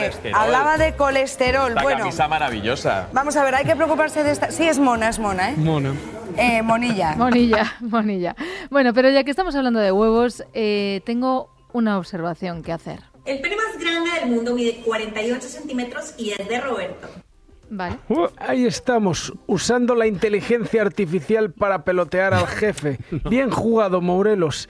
[0.97, 1.20] colesterol.
[1.21, 1.75] Colesterol.
[1.75, 3.09] La bueno, camisa maravillosa.
[3.13, 4.51] vamos a ver, hay que preocuparse de esta.
[4.51, 5.55] Sí, es mona, es mona, ¿eh?
[5.55, 5.93] Mona.
[6.39, 7.15] Eh, monilla.
[7.15, 8.35] Monilla, monilla.
[8.71, 13.01] Bueno, pero ya que estamos hablando de huevos, eh, tengo una observación que hacer.
[13.27, 17.07] El pene más grande del mundo mide 48 centímetros y es de Roberto.
[17.69, 17.99] Vale.
[18.09, 22.99] Uh, ahí estamos, usando la inteligencia artificial para pelotear al jefe.
[23.29, 24.69] Bien jugado, Morelos.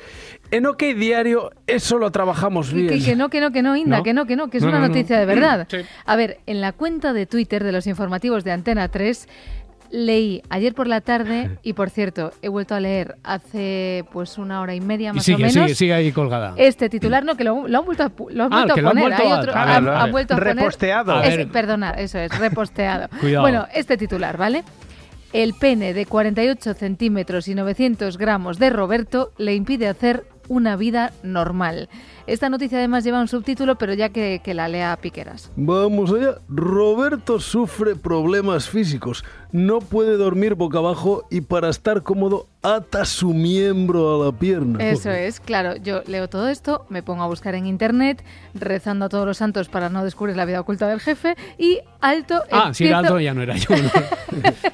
[0.51, 2.89] En OK Diario eso lo trabajamos bien.
[2.89, 4.03] Que, que no, que no, que no, Inda, ¿No?
[4.03, 4.89] que no, que no, que es No, una no, no.
[4.89, 5.67] noticia de verdad.
[5.71, 5.79] Sí.
[6.07, 9.29] A ver, en la cuenta de Twitter de los informativos de Antena 3
[9.93, 14.61] leí ayer por la tarde y por cierto, he vuelto a leer hace pues una
[14.61, 15.53] hora y media Y más sigue, o menos.
[15.53, 16.55] sigue, sigue ahí colgada.
[16.57, 18.83] Este titular, no, que lo, lo han vuelto a, lo han Ah, vuelto que a
[18.85, 19.09] lo han poner.
[19.09, 20.13] vuelto Hay a- otro- a ver, han- a han ver.
[20.13, 21.23] vuelto a Reposteado.
[21.23, 23.09] Es- perdona, eso es, reposteado.
[23.21, 23.43] Cuidado.
[23.43, 24.63] Bueno, este titular, ¿vale?
[25.33, 31.13] El pene de 48 centímetros y 900 gramos de Roberto le impide hacer una vida
[31.23, 31.89] normal.
[32.31, 35.51] Esta noticia además lleva un subtítulo, pero ya que, que la lea Piqueras.
[35.57, 36.37] Vamos allá.
[36.49, 39.25] Roberto sufre problemas físicos.
[39.51, 44.79] No puede dormir boca abajo y para estar cómodo ata su miembro a la pierna.
[44.85, 48.23] Eso es, claro, yo leo todo esto, me pongo a buscar en internet,
[48.55, 52.43] rezando a todos los santos para no descubrir la vida oculta del jefe y alto
[52.53, 53.69] Ah, si era alto ya no era yo.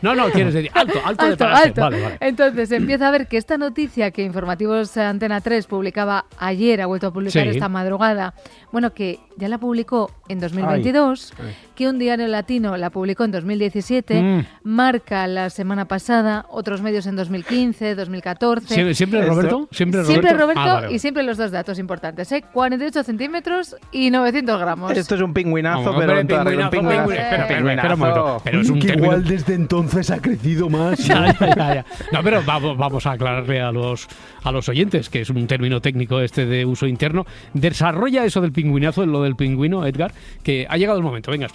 [0.02, 1.80] No, no, no, quieres decir alto, alto, de Alto, alto.
[1.80, 2.16] Vale, vale.
[2.20, 7.06] Entonces empieza a ver que esta noticia que Informativos Antena 3 publicaba ayer, ha vuelto
[7.06, 7.45] a publicar Sí.
[7.50, 8.34] Esta madrugada,
[8.72, 11.54] bueno, que ya la publicó en 2022, Ay.
[11.76, 14.44] Que un diario latino la publicó en 2017, Mm.
[14.64, 18.74] marca la semana pasada, otros medios en 2015, 2014.
[18.74, 19.68] ¿Siempre, siempre Roberto?
[19.70, 20.12] ¿Siempre Roberto?
[20.12, 22.42] Siempre Roberto Ah, vale, y siempre los dos datos importantes, ¿eh?
[22.52, 24.92] 48 centímetros y 900 gramos.
[24.96, 27.08] Esto es un pingüinazo, pero hombre, en toda regla, un pingüinazo, pingüinazo.
[27.08, 27.12] pingüinazo.
[27.12, 28.40] Espera, espera, espera un momento.
[28.44, 30.98] Pero es un que igual desde entonces ha crecido más.
[31.06, 31.84] Ya, ya, ya, ya.
[32.12, 34.08] No, pero vamos, vamos a aclararle a los,
[34.42, 37.26] a los oyentes, que es un término técnico este de uso interno.
[37.54, 40.12] Desarrolla eso del pingüinazo, lo del pingüino, Edgar,
[40.42, 41.30] que ha llegado el momento.
[41.30, 41.46] Venga,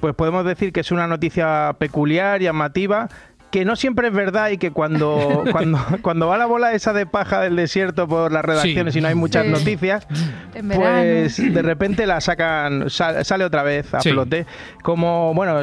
[0.00, 3.08] Pues podemos decir que es una noticia peculiar, llamativa,
[3.50, 7.06] que no siempre es verdad y que cuando, cuando, cuando va la bola esa de
[7.06, 8.98] paja del desierto por las redacciones Sí.
[8.98, 9.52] y no hay muchas Sí.
[9.52, 10.06] noticias,
[10.74, 14.10] pues de repente la sacan, sal- sale otra vez a Sí.
[14.10, 14.46] flote.
[14.82, 15.60] Como, bueno,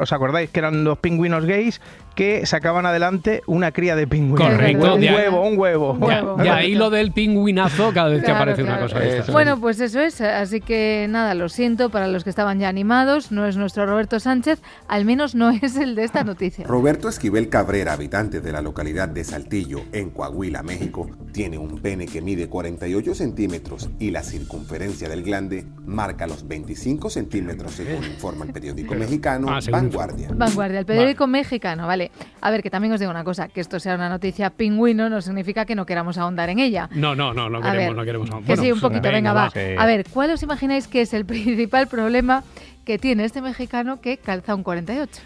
[0.00, 1.80] os acordáis que eran dos pingüinos gays
[2.14, 4.50] que sacaban adelante una cría de pingüinos.
[4.52, 5.98] Correcto, Un huevo, un huevo.
[6.38, 8.98] Ya, y ahí lo del pingüinazo cada vez que Claro, aparece una cosa.
[9.30, 10.20] Bueno, pues eso es.
[10.20, 13.30] Así que nada, lo siento para los que estaban ya animados.
[13.30, 16.66] No es nuestro Roberto Sánchez, al menos no es el de esta noticia.
[16.66, 22.06] Roberto Esquivel Cabrera, habitante de la localidad de Saltillo, en Coahuila, México, tiene un pene
[22.06, 28.46] que mide 48 centímetros y la circunferencia del glande marca los 25 centímetros, según informa
[28.46, 30.30] el periódico mexicano Ah, Vanguardia.
[30.32, 32.10] Vanguardia, el periódico mexicano, vale.
[32.40, 35.20] A ver, que también os digo una cosa, que esto sea una noticia pingüino no
[35.20, 36.88] significa que no queramos ahondar en ella.
[36.94, 38.30] No, no, no, no queremos, ver, no queremos.
[38.46, 39.50] Que sí, un poquito, venga, va.
[39.50, 39.60] sí.
[39.76, 42.42] A ver, ¿cuál os imagináis que es el principal problema
[42.86, 45.20] que tiene este mexicano que calza un 48?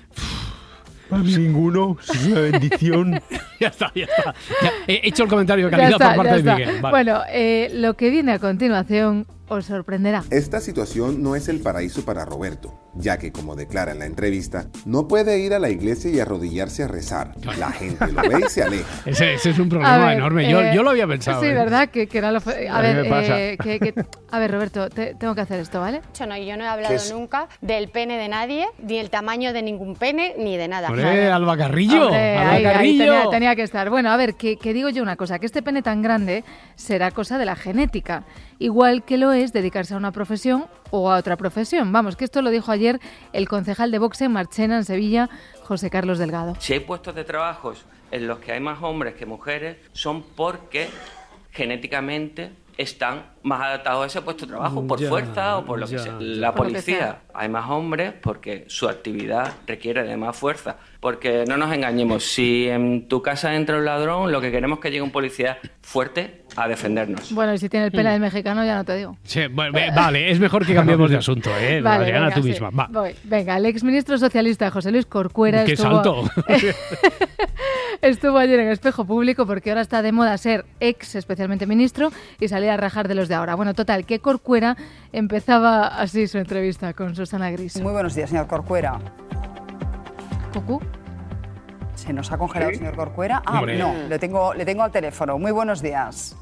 [1.19, 3.21] Ninguno, es una bendición.
[3.61, 4.35] ya está, ya está.
[4.63, 6.53] Ya, he hecho el comentario de calidad está, por parte de.
[6.53, 6.81] Miguel.
[6.81, 6.91] Vale.
[6.91, 10.25] Bueno, eh, lo que viene a continuación os sorprenderá.
[10.31, 14.67] Esta situación no es el paraíso para Roberto, ya que, como declara en la entrevista,
[14.85, 17.33] no puede ir a la iglesia y arrodillarse a rezar.
[17.59, 18.85] La gente lo ve y se aleja.
[19.07, 20.51] Ese, ese es un problema ver, enorme.
[20.51, 21.41] Yo, eh, yo lo había pensado.
[21.41, 21.55] Sí, ¿eh?
[21.55, 21.89] ¿verdad?
[21.89, 22.41] Que, que era lo...
[22.41, 23.95] fe- A, A ver, eh, que- que-
[24.31, 26.01] a ver, Roberto, te- tengo que hacer esto, ¿vale?
[26.19, 29.63] Yo no, yo no he hablado nunca del pene de nadie, ni el tamaño de
[29.63, 30.89] ningún pene, ni de nada.
[30.89, 32.07] Hombre, Alba Carrillo.
[32.07, 33.05] Hombre, Alba ahí- ahí Carrillo.
[33.15, 33.91] tenía, tenía que estar.
[33.91, 36.45] Bueno, a ver, que, que digo yo una cosa, que este pene tan grande
[36.77, 38.25] será cosa de la genética,
[38.59, 41.91] igual que lo es dedicarse a una profesión o a otra profesión.
[41.91, 43.01] Vamos, que esto lo dijo ayer
[43.33, 45.29] el concejal de boxe en Marchena, en Sevilla,
[45.65, 46.55] José Carlos Delgado.
[46.61, 50.89] Si hay puestos de trabajos en los que hay más hombres que mujeres, son porque
[51.51, 55.87] genéticamente están más adaptados a ese puesto de trabajo por Ya, fuerza o por lo
[55.87, 56.13] que ya, sea.
[56.13, 56.19] ya.
[56.21, 57.21] La que policía, sea.
[57.35, 60.77] hay más hombres porque su actividad requiere de más fuerza.
[61.01, 64.83] Porque no nos engañemos, si en tu casa entra un ladrón, lo que queremos es
[64.83, 67.33] que llegue un policía fuerte a defendernos.
[67.33, 69.17] Bueno, y si tiene el pelo de mexicano, ya no te digo.
[69.25, 71.81] Sí, bueno, vale, es mejor que cambiemos de asunto, ¿eh?
[71.83, 72.51] Vale, Adriana, venga, tú sí.
[72.51, 72.71] misma.
[72.71, 72.87] Va.
[72.89, 73.17] Voy.
[73.25, 76.25] Venga, el exministro socialista José Luis Corcuera ¡Qué estuvo, salto!
[78.03, 82.49] estuvo ayer en espejo público porque ahora está de moda ser ex, especialmente ministro, y
[82.49, 83.55] salir a rajar de los de ahora.
[83.55, 84.77] Bueno, total, que Corcuera
[85.11, 87.81] empezaba así su entrevista con Susana Gris.
[87.81, 88.99] Muy buenos días, señor Corcuera.
[90.53, 90.81] ¿Cucú?
[91.95, 92.81] ¿Se nos ha congelado el ¿Sí?
[92.81, 93.43] señor Corcuera?
[93.47, 93.79] Ah, Hombre.
[93.79, 95.39] no, le tengo, le tengo al teléfono.
[95.39, 96.37] Muy buenos días.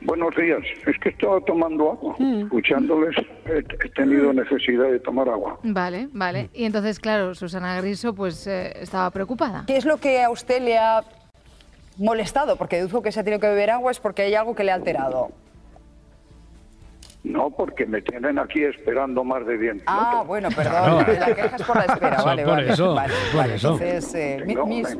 [0.00, 0.60] Buenos días.
[0.86, 2.14] Es que estaba tomando agua.
[2.18, 3.14] Escuchándoles,
[3.46, 5.58] he, he tenido necesidad de tomar agua.
[5.62, 6.48] Vale, vale.
[6.54, 9.64] Y entonces, claro, Susana Griso pues eh, estaba preocupada.
[9.66, 11.02] ¿Qué es lo que a usted le ha
[11.98, 12.56] molestado?
[12.56, 14.70] Porque deduzco que se ha tenido que beber agua es porque hay algo que le
[14.70, 15.32] ha alterado.
[17.28, 20.72] No, porque me tienen aquí esperando más de 10 Ah, bueno, perdón.
[21.04, 21.12] Claro.
[21.20, 22.16] La queja es por la espera.
[22.16, 22.72] Eso, vale, por vale.
[22.72, 23.54] eso, vale, por vale.
[23.54, 23.72] eso.
[23.74, 24.96] Entonces, eh, mi- No, mis,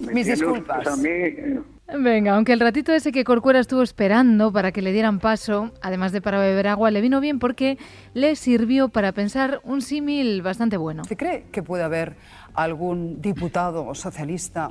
[0.00, 0.86] me mis tiene disculpas.
[0.86, 1.60] a mí, eh,
[1.96, 6.12] Venga, aunque el ratito ese que Corcuera estuvo esperando para que le dieran paso, además
[6.12, 7.78] de para beber agua, le vino bien porque
[8.14, 11.02] le sirvió para pensar un símil bastante bueno.
[11.02, 12.14] ¿Usted cree que puede haber
[12.54, 14.70] algún diputado socialista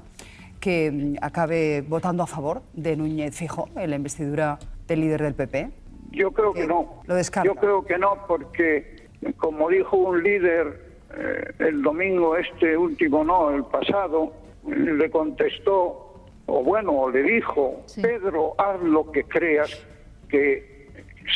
[0.61, 5.33] que mm, acabe votando a favor de Núñez Fijo en la investidura del líder del
[5.33, 5.69] PP?
[6.11, 7.01] Yo creo que no.
[7.05, 7.47] Lo descarta.
[7.47, 9.07] Yo creo que no, porque
[9.37, 14.33] como dijo un líder eh, el domingo este último, no, el pasado,
[14.67, 19.85] le contestó, o bueno, le dijo, Pedro, haz lo que creas
[20.29, 20.87] que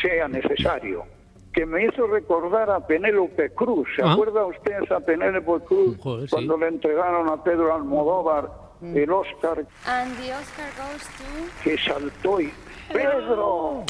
[0.01, 1.03] sea necesario.
[1.51, 3.87] Que me hizo recordar a Penélope Cruz.
[3.95, 4.13] ¿Se Ah.
[4.13, 6.31] acuerda usted esa Penélope Cruz Joder, sí.
[6.35, 8.49] cuando le entregaron a Pedro Almodóvar
[8.81, 11.63] el Oscar And the Oscar goes to...
[11.63, 12.51] que saltó y
[12.91, 13.85] Pedro.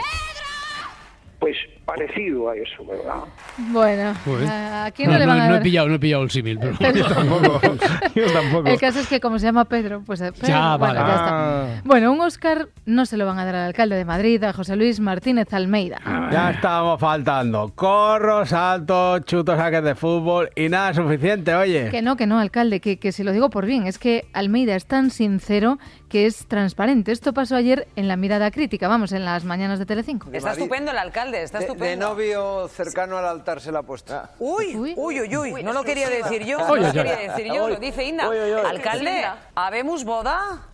[1.43, 3.25] Pues parecido a eso, ¿verdad?
[3.57, 4.47] Bueno, Joder.
[4.49, 5.63] ¿a quién no, le van a no he dar?
[5.63, 6.57] pillado, no he pillado el símil.
[6.57, 6.93] Pero...
[6.95, 7.59] Yo tampoco.
[8.15, 8.69] Yo tampoco.
[8.69, 10.99] El caso es que como se llama Pedro, pues eh, Pedro, Ya, bueno, vale.
[10.99, 11.65] ya Ah.
[11.75, 11.81] está.
[11.83, 14.77] Bueno, un Oscar no se lo van a dar al alcalde de Madrid, a José
[14.77, 15.99] Luis Martínez Almeida.
[16.31, 17.73] Ya estábamos faltando.
[17.75, 21.89] Corros, saltos, chutos, saques de fútbol y nada suficiente, oye.
[21.89, 24.77] Que no, que no, alcalde, que, que si lo digo por bien, es que Almeida
[24.77, 25.77] es tan sincero
[26.13, 27.11] que es transparente.
[27.11, 30.29] Esto pasó ayer en la mirada crítica, vamos, en las mañanas de Telecinco.
[30.31, 31.89] Está estupendo el alcalde, está De, estupendo.
[31.89, 34.13] de novio cercano al altar se la ha puesto.
[34.37, 36.93] Uy, uy, uy, uy, no lo quería decir yo, Uy, no uy, lo uy.
[36.93, 38.29] quería decir yo, Uy, lo dice Inda.
[38.29, 38.61] uy, uy, uy.
[38.63, 40.67] Alcalde, ¿habemos boda?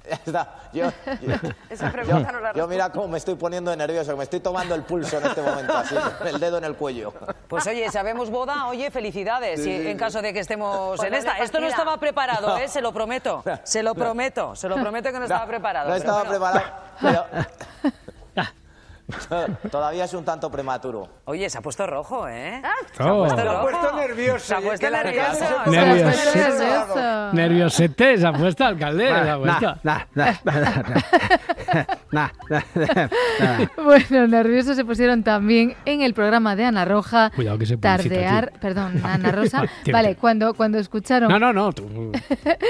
[0.73, 1.35] Yo, yo,
[1.69, 4.39] Esa pregunta yo- no la yo mira cómo me estoy poniendo nervioso, que me estoy
[4.41, 7.13] tomando el pulso en este momento, así, el dedo en el cuello.
[7.47, 11.07] Pues oye, sabemos boda, oye, felicidades, Sí, y sí, en caso de que estemos Pues
[11.07, 11.37] en esta.
[11.37, 12.57] Esto no estaba preparado, No.
[12.57, 12.67] ¿eh?
[12.67, 15.89] Se lo prometo, se lo prometo, se lo prometo que no estaba preparado.
[15.89, 16.65] No estaba preparado,
[17.01, 17.25] pero...
[19.71, 21.07] Todavía es un tanto prematuro.
[21.25, 22.61] Oye, se ha puesto rojo, ¿eh?
[22.95, 23.61] Se ha puesto Se rojo.
[23.61, 25.33] puesto nervioso, Se ha es puesto nervioso.
[25.35, 26.35] se ha puesto Nervioso.
[26.35, 27.33] nervioso.
[27.33, 29.09] Nerviosete, se ha puesto alcalde.
[33.77, 37.31] Bueno, nerviosos se pusieron también en el programa de Ana Roja.
[37.35, 39.63] Cuidado que se Tardear, perdón, Ana Rosa.
[39.91, 41.29] Vale, cuando, cuando escucharon...
[41.29, 41.71] No, no, no.
[41.73, 42.11] Tú,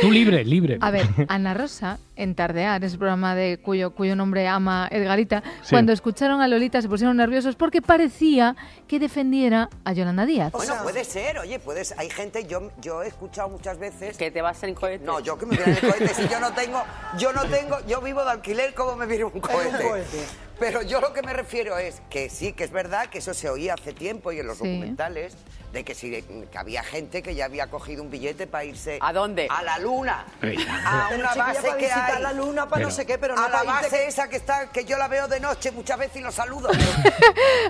[0.01, 0.77] tú libre, libre.
[0.81, 5.69] A ver, Ana Rosa, en Tardear, ese programa de cuyo, cuyo nombre ama Edgarita, Sí.
[5.71, 8.55] cuando escucharon a Lolita se pusieron nerviosos porque parecía
[8.87, 10.51] que defendiera a Yolanda Díaz.
[10.51, 14.17] Bueno, puede ser, oye, puedes, hay gente, yo, yo he escuchado muchas veces...
[14.17, 15.03] Que te vas en cohete.
[15.03, 16.83] No, yo que me voy en cohete, si yo no tengo,
[17.17, 19.83] yo no tengo, yo vivo de alquiler, ¿cómo me viene un cohete?
[19.83, 20.25] cohete.
[20.59, 23.49] Pero yo lo que me refiero es que sí, que es verdad que eso se
[23.49, 24.65] oía hace tiempo y en los Sí.
[24.65, 25.37] documentales,
[25.71, 26.09] de que, sí,
[26.51, 28.97] que había gente que ya había cogido un billete para irse...
[29.01, 29.47] ¿A dónde?
[29.51, 30.25] A la luna.
[30.41, 30.57] Ey.
[30.83, 32.21] A Pero, una base que hay.
[32.21, 34.71] la luna, para no sé qué, pero no a la base que- esa que está,
[34.71, 36.69] que yo la veo de noche muchas veces y lo saludo.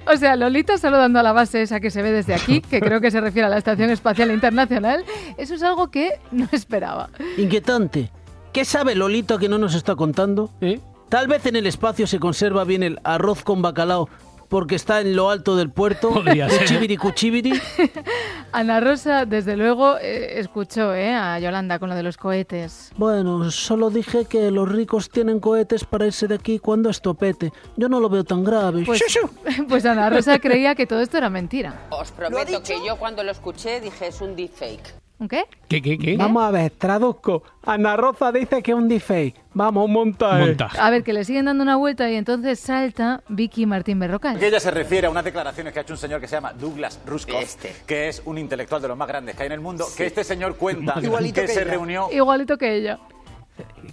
[0.07, 3.01] O sea, Lolita saludando a la base esa que se ve desde aquí, que creo
[3.01, 5.03] que se refiere a la Estación Espacial Internacional,
[5.37, 7.09] eso es algo que no esperaba.
[7.37, 8.09] Inquietante.
[8.53, 10.49] ¿Qué sabe Lolito que no nos está contando?
[10.61, 10.79] ¿Eh?
[11.09, 14.07] Tal vez en el espacio se conserva bien el arroz con bacalao
[14.47, 16.23] porque está en lo alto del puerto.
[16.23, 16.59] Ser.
[16.59, 17.61] Cuchibiri, cuchibiri.
[18.51, 22.91] Ana Rosa, desde luego, eh, escuchó eh, a Yolanda con lo de los cohetes.
[22.97, 27.53] Bueno, solo dije que los ricos tienen cohetes para irse de aquí cuando esto pete.
[27.77, 28.83] Yo no lo veo tan grave.
[28.85, 29.01] Pues,
[29.67, 31.87] pues Ana Rosa creía que todo esto era mentira.
[31.91, 35.08] Os prometo que yo cuando lo escuché dije es un deepfake.
[35.19, 35.43] ¿Un qué?
[35.67, 36.15] ¿Qué, qué, qué?
[36.15, 37.43] Vamos a ver, traduzco.
[37.65, 39.35] Ana Rosa dice que es un deepfake.
[39.53, 40.39] Vamos, monta.
[40.41, 40.45] eh.
[40.45, 40.69] Monta.
[40.79, 44.39] A ver, que le siguen dando una vuelta y entonces salta Vicky Martín Berrocal.
[44.39, 46.53] Que ella se refiere a unas declaraciones que ha hecho un señor que se llama
[46.53, 47.55] Douglas Rushkoff,
[47.85, 50.23] que es un intelectual de los más grandes que hay en el mundo, que este
[50.23, 52.97] señor cuenta Igualito que, que se reunió Igualito que ella.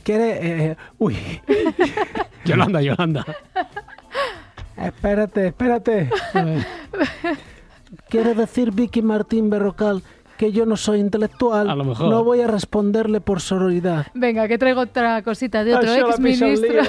[0.04, 0.38] ¿Quiere?
[0.70, 1.16] eh, uy.
[2.44, 3.26] Yolanda, Yolanda.
[4.76, 6.08] Espérate, espérate.
[8.08, 10.02] Quiere decir Vicky Martín Berrocal
[10.36, 11.68] que yo no soy intelectual.
[11.68, 12.10] A lo mejor.
[12.10, 14.06] No voy a responderle por sororidad.
[14.14, 16.82] Venga, que traigo otra cosita de otro ex ministro.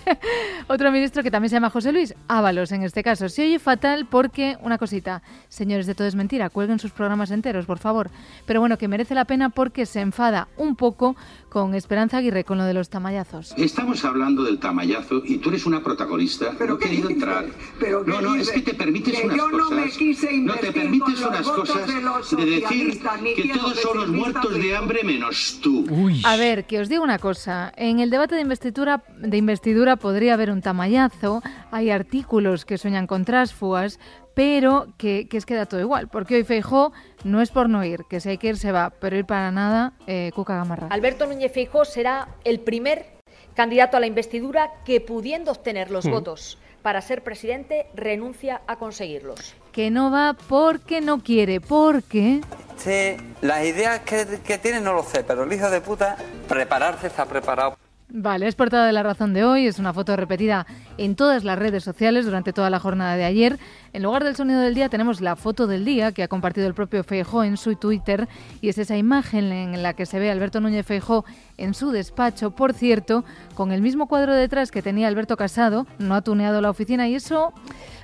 [0.68, 3.28] otro ministro que también se llama José Luis Ábalos en este caso.
[3.28, 7.66] Se oye fatal porque, una cosita, señores de todo es mentira, cuelguen sus programas enteros,
[7.66, 8.10] por favor.
[8.46, 11.16] Pero bueno, que merece la pena porque se enfada un poco
[11.56, 13.54] con Esperanza Aguirre con lo de los tamayazos.
[13.56, 16.52] Estamos hablando del tamallazo y tú eres una protagonista.
[16.52, 17.46] no he querido entrar.
[17.80, 18.56] ¿Pero qué no, no, dice?
[18.56, 19.78] es que te permites Que unas yo no cosas.
[19.86, 23.00] me quise no te permites unas cosas de decir
[23.34, 25.86] que todos son los muertos de hambre menos tú.
[26.24, 27.72] A ver, que os digo una cosa.
[27.78, 31.42] En el debate de investidura, de investidura podría haber un tamallazo.
[31.70, 33.98] Hay artículos que sueñan con trásfugas,
[34.36, 36.08] pero que, que es que da todo igual.
[36.08, 36.92] Porque hoy Feijó
[37.24, 39.50] no es por no ir, que si hay que ir se va, pero ir para
[39.50, 40.88] nada, eh, Cuca Gamarra.
[40.90, 43.06] Alberto Núñez Feijóo será el primer
[43.54, 46.10] candidato a la investidura que, pudiendo obtener los Mm.
[46.10, 49.54] votos para ser presidente, renuncia a conseguirlos.
[49.72, 52.42] Que no va porque no quiere, porque...
[52.76, 56.16] Sí, las ideas que, que tiene no lo sé, pero el hijo de puta,
[56.46, 57.78] prepararse está preparado.
[58.08, 60.64] Vale, es portada de la razón de hoy, es una foto repetida
[60.96, 63.58] en todas las redes sociales durante toda la jornada de ayer.
[63.92, 66.74] En lugar del sonido del día tenemos la foto del día que ha compartido el
[66.74, 68.28] propio Feijó en su Twitter
[68.60, 71.24] y es esa imagen en la que se ve a Alberto Núñez Feijó
[71.56, 76.14] en su despacho, por cierto, con el mismo cuadro detrás que tenía Alberto Casado, no
[76.14, 77.52] ha tuneado la oficina y eso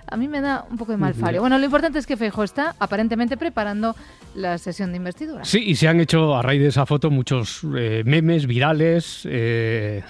[0.07, 1.41] a mí me da un poco de malfario.
[1.41, 3.97] Bueno, lo importante es que Feijó está aparentemente preparando
[4.35, 5.45] la sesión de investidura.
[5.45, 9.23] Sí, y se han hecho a raíz de esa foto muchos eh, memes virales.
[9.25, 10.03] Eh,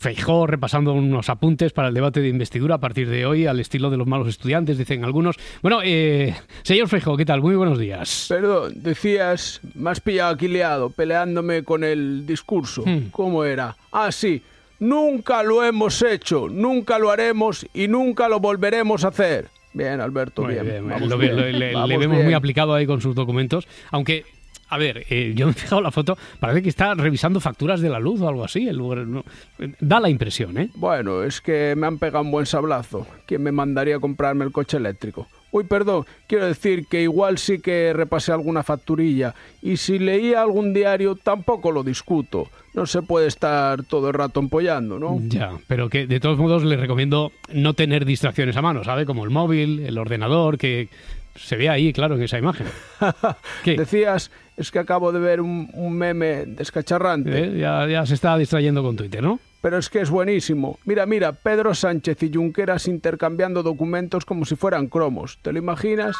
[0.00, 3.90] Feijó repasando unos apuntes para el debate de investidura a partir de hoy, al estilo
[3.90, 5.36] de los malos estudiantes, dicen algunos.
[5.60, 7.42] Bueno, eh, señor Feijó, ¿qué tal?
[7.42, 8.24] Muy buenos días.
[8.30, 12.82] Perdón, decías, me has pillado aquí liado, peleándome con el discurso.
[12.86, 13.10] Hmm.
[13.10, 13.76] ¿Cómo era?
[13.92, 14.42] Ah, sí,
[14.80, 19.48] nunca lo hemos hecho, nunca lo haremos y nunca lo volveremos a hacer.
[19.72, 20.66] Bien, Alberto, bien.
[21.08, 24.24] lo- bien, le, vemos muy aplicado ahí con sus documentos, aunque...
[24.72, 27.88] A ver, eh, yo me he fijado la foto, parece que está revisando facturas de
[27.90, 28.68] la luz o algo así.
[28.68, 29.24] el lugar- no,
[29.58, 30.70] eh, da la impresión, ¿eh?
[30.76, 33.04] Bueno, es que me han pegado un buen sablazo.
[33.26, 35.26] ¿Quién me mandaría a comprarme el coche eléctrico?
[35.52, 40.72] Uy, perdón, quiero decir que igual sí que repasé alguna facturilla y si leía algún
[40.72, 42.48] diario tampoco lo discuto.
[42.72, 45.18] No se puede estar todo el rato empollando, ¿no?
[45.22, 49.06] Ya, pero que de todos modos le recomiendo no tener distracciones a mano, ¿sabe?
[49.06, 50.88] Como el móvil, el ordenador, que
[51.34, 52.66] se ve ahí, claro, en esa imagen.
[53.64, 57.44] Decías, es que acabo de ver un, un meme descacharrante.
[57.44, 57.58] ¿Eh?
[57.58, 59.40] Ya, ya se está distrayendo con Twitter, ¿no?
[59.60, 60.78] Pero es que es buenísimo.
[60.84, 65.38] Mira, mira, Pedro Sánchez y Junqueras intercambiando documentos como si fueran cromos.
[65.42, 66.16] ¿Te lo imaginas?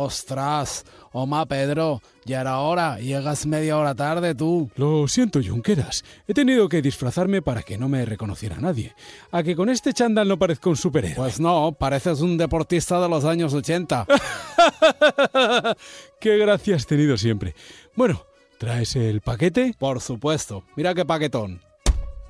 [0.00, 4.70] Ostras, Oma Pedro, ya era hora, llegas media hora tarde tú.
[4.76, 6.04] Lo siento, Junqueras.
[6.28, 8.94] He tenido que disfrazarme para que no me reconociera nadie.
[9.32, 11.16] A que con este chándal no parezco un superhéroe.
[11.16, 14.06] Pues no, pareces un deportista de los años 80.
[16.20, 17.56] Qué gracia has tenido siempre.
[17.96, 18.27] Bueno,
[18.58, 19.74] ¿traes el paquete?
[19.78, 20.64] Por supuesto.
[20.76, 21.60] Mira qué paquetón.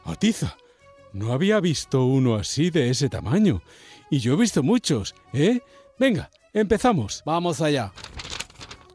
[0.04, 0.56] Atiza,
[1.12, 3.62] no había visto uno así de ese tamaño.
[4.10, 5.60] Y yo he visto muchos, ¿eh?
[5.98, 7.22] Venga, empezamos.
[7.24, 7.92] Vamos allá.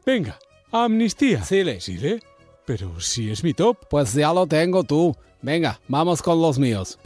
[0.06, 0.38] Venga,
[0.72, 1.44] amnistía.
[1.44, 1.80] Sile.
[1.80, 2.20] ¿Sile?
[2.64, 3.78] Pero si es mi top.
[3.88, 5.14] Pues ya lo tengo tú.
[5.42, 6.98] Venga, vamos con los míos.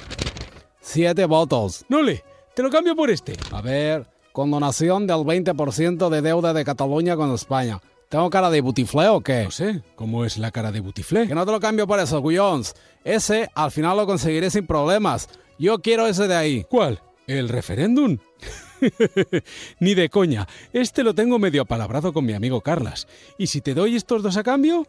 [0.81, 1.85] Siete votos.
[1.89, 2.25] Nole,
[2.55, 3.35] te lo cambio por este.
[3.51, 7.81] A ver, condonación del 20% de deuda de Cataluña con España.
[8.09, 9.45] ¿Tengo cara de butiflé o qué?
[9.45, 11.29] No sé, ¿cómo es la cara de butiflé?
[11.29, 12.75] Que no te lo cambio por eso, Gullons.
[13.05, 15.29] Ese al final lo conseguiré sin problemas.
[15.59, 16.65] Yo quiero ese de ahí.
[16.71, 17.03] ¿Cuál?
[17.27, 18.17] ¿El referéndum?
[19.81, 20.49] Ni de coña.
[20.73, 23.07] Este lo tengo medio apalabrado con mi amigo Carlas.
[23.37, 24.87] ¿Y si te doy estos dos a cambio?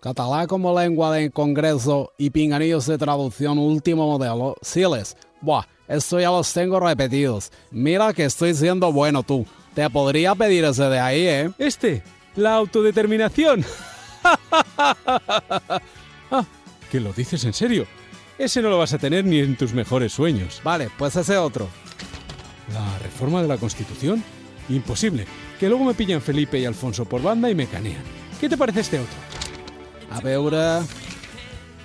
[0.00, 4.54] Catalá como lengua de congreso y pinganillos de traducción último modelo.
[4.62, 5.16] Siles.
[5.40, 7.50] Buah, esto ya los tengo repetidos.
[7.72, 9.46] Mira que estoy siendo bueno tú.
[9.74, 11.50] Te podría pedir ese de ahí, ¿eh?
[11.58, 12.02] Este,
[12.36, 13.64] la autodeterminación.
[16.30, 16.44] ah,
[16.90, 17.86] que lo dices en serio.
[18.38, 20.60] Ese no lo vas a tener ni en tus mejores sueños.
[20.64, 21.68] Vale, pues ese otro.
[22.72, 24.22] ¿La reforma de la Constitución?
[24.68, 25.26] Imposible.
[25.58, 28.02] Que luego me pillan Felipe y Alfonso por banda y me canean.
[28.40, 29.16] ¿Qué te parece este otro?
[30.10, 30.80] A veure...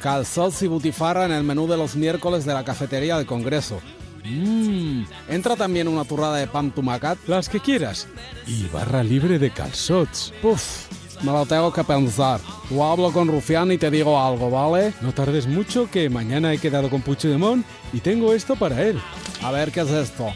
[0.02, 3.82] Calzots y butifarra en el menú de los miércoles de la cafetería del Congreso.
[4.26, 5.04] Mmm.
[5.30, 7.18] Entra también una turrada de pan tumacat.
[7.28, 8.08] Las que quieras.
[8.48, 10.34] Y barra libre de calzots.
[10.42, 10.88] Puf,
[11.24, 12.40] me lo tengo que pensar.
[12.68, 14.94] Tú hablo con Rufián y te digo algo, ¿vale?
[15.02, 19.00] No tardes mucho que mañana he quedado con Puigdemont y tengo esto para él.
[19.44, 20.34] A ver qué es esto.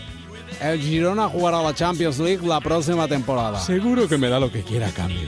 [0.62, 3.60] El Girona jugará la Champions League la próxima temporada.
[3.60, 5.28] Seguro que me da lo que quiera a cambio.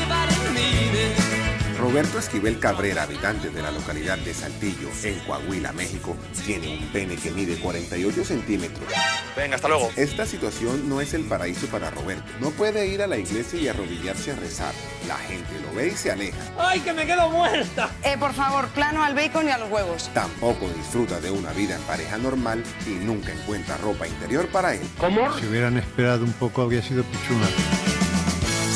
[1.81, 6.15] Roberto Esquivel Cabrera, habitante de la localidad de Saltillo, en Coahuila, México,
[6.45, 8.87] tiene un pene que mide 48 centímetros.
[9.35, 9.89] Venga, hasta luego.
[9.95, 12.23] Esta situación no es el paraíso para Roberto.
[12.39, 14.73] No puede ir a la iglesia y arrodillarse a rezar.
[15.07, 16.37] La gente lo ve y se aleja.
[16.59, 17.89] ¡Ay, que me quedo muerta!
[18.03, 20.11] Eh, por favor, plano al bacon y a los huevos.
[20.13, 24.87] Tampoco disfruta de una vida en pareja normal y nunca encuentra ropa interior para él.
[24.99, 25.35] ¿Cómo?
[25.39, 27.47] Si hubieran esperado un poco habría sido pichuna.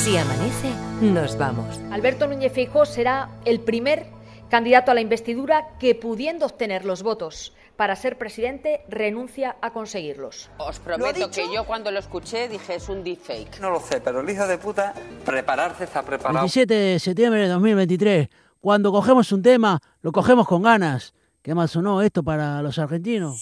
[0.06, 0.70] Si amanece,
[1.02, 1.80] nos vamos.
[1.90, 4.06] Alberto Núñez Feijóo será el primer
[4.52, 10.52] candidato a la investidura que, pudiendo obtener los votos para ser presidente, renuncia a conseguirlos.
[10.60, 13.60] Os prometo que yo cuando lo escuché dije es un deepfake.
[13.60, 14.94] No lo sé, pero el hijo de puta,
[15.26, 16.38] prepararse está preparado.
[16.38, 18.30] 27 de septiembre de 2023.
[18.62, 21.16] Cuando cogemos un tema, lo cogemos con ganas.
[21.42, 23.42] ¿Qué más sonó esto para los argentinos?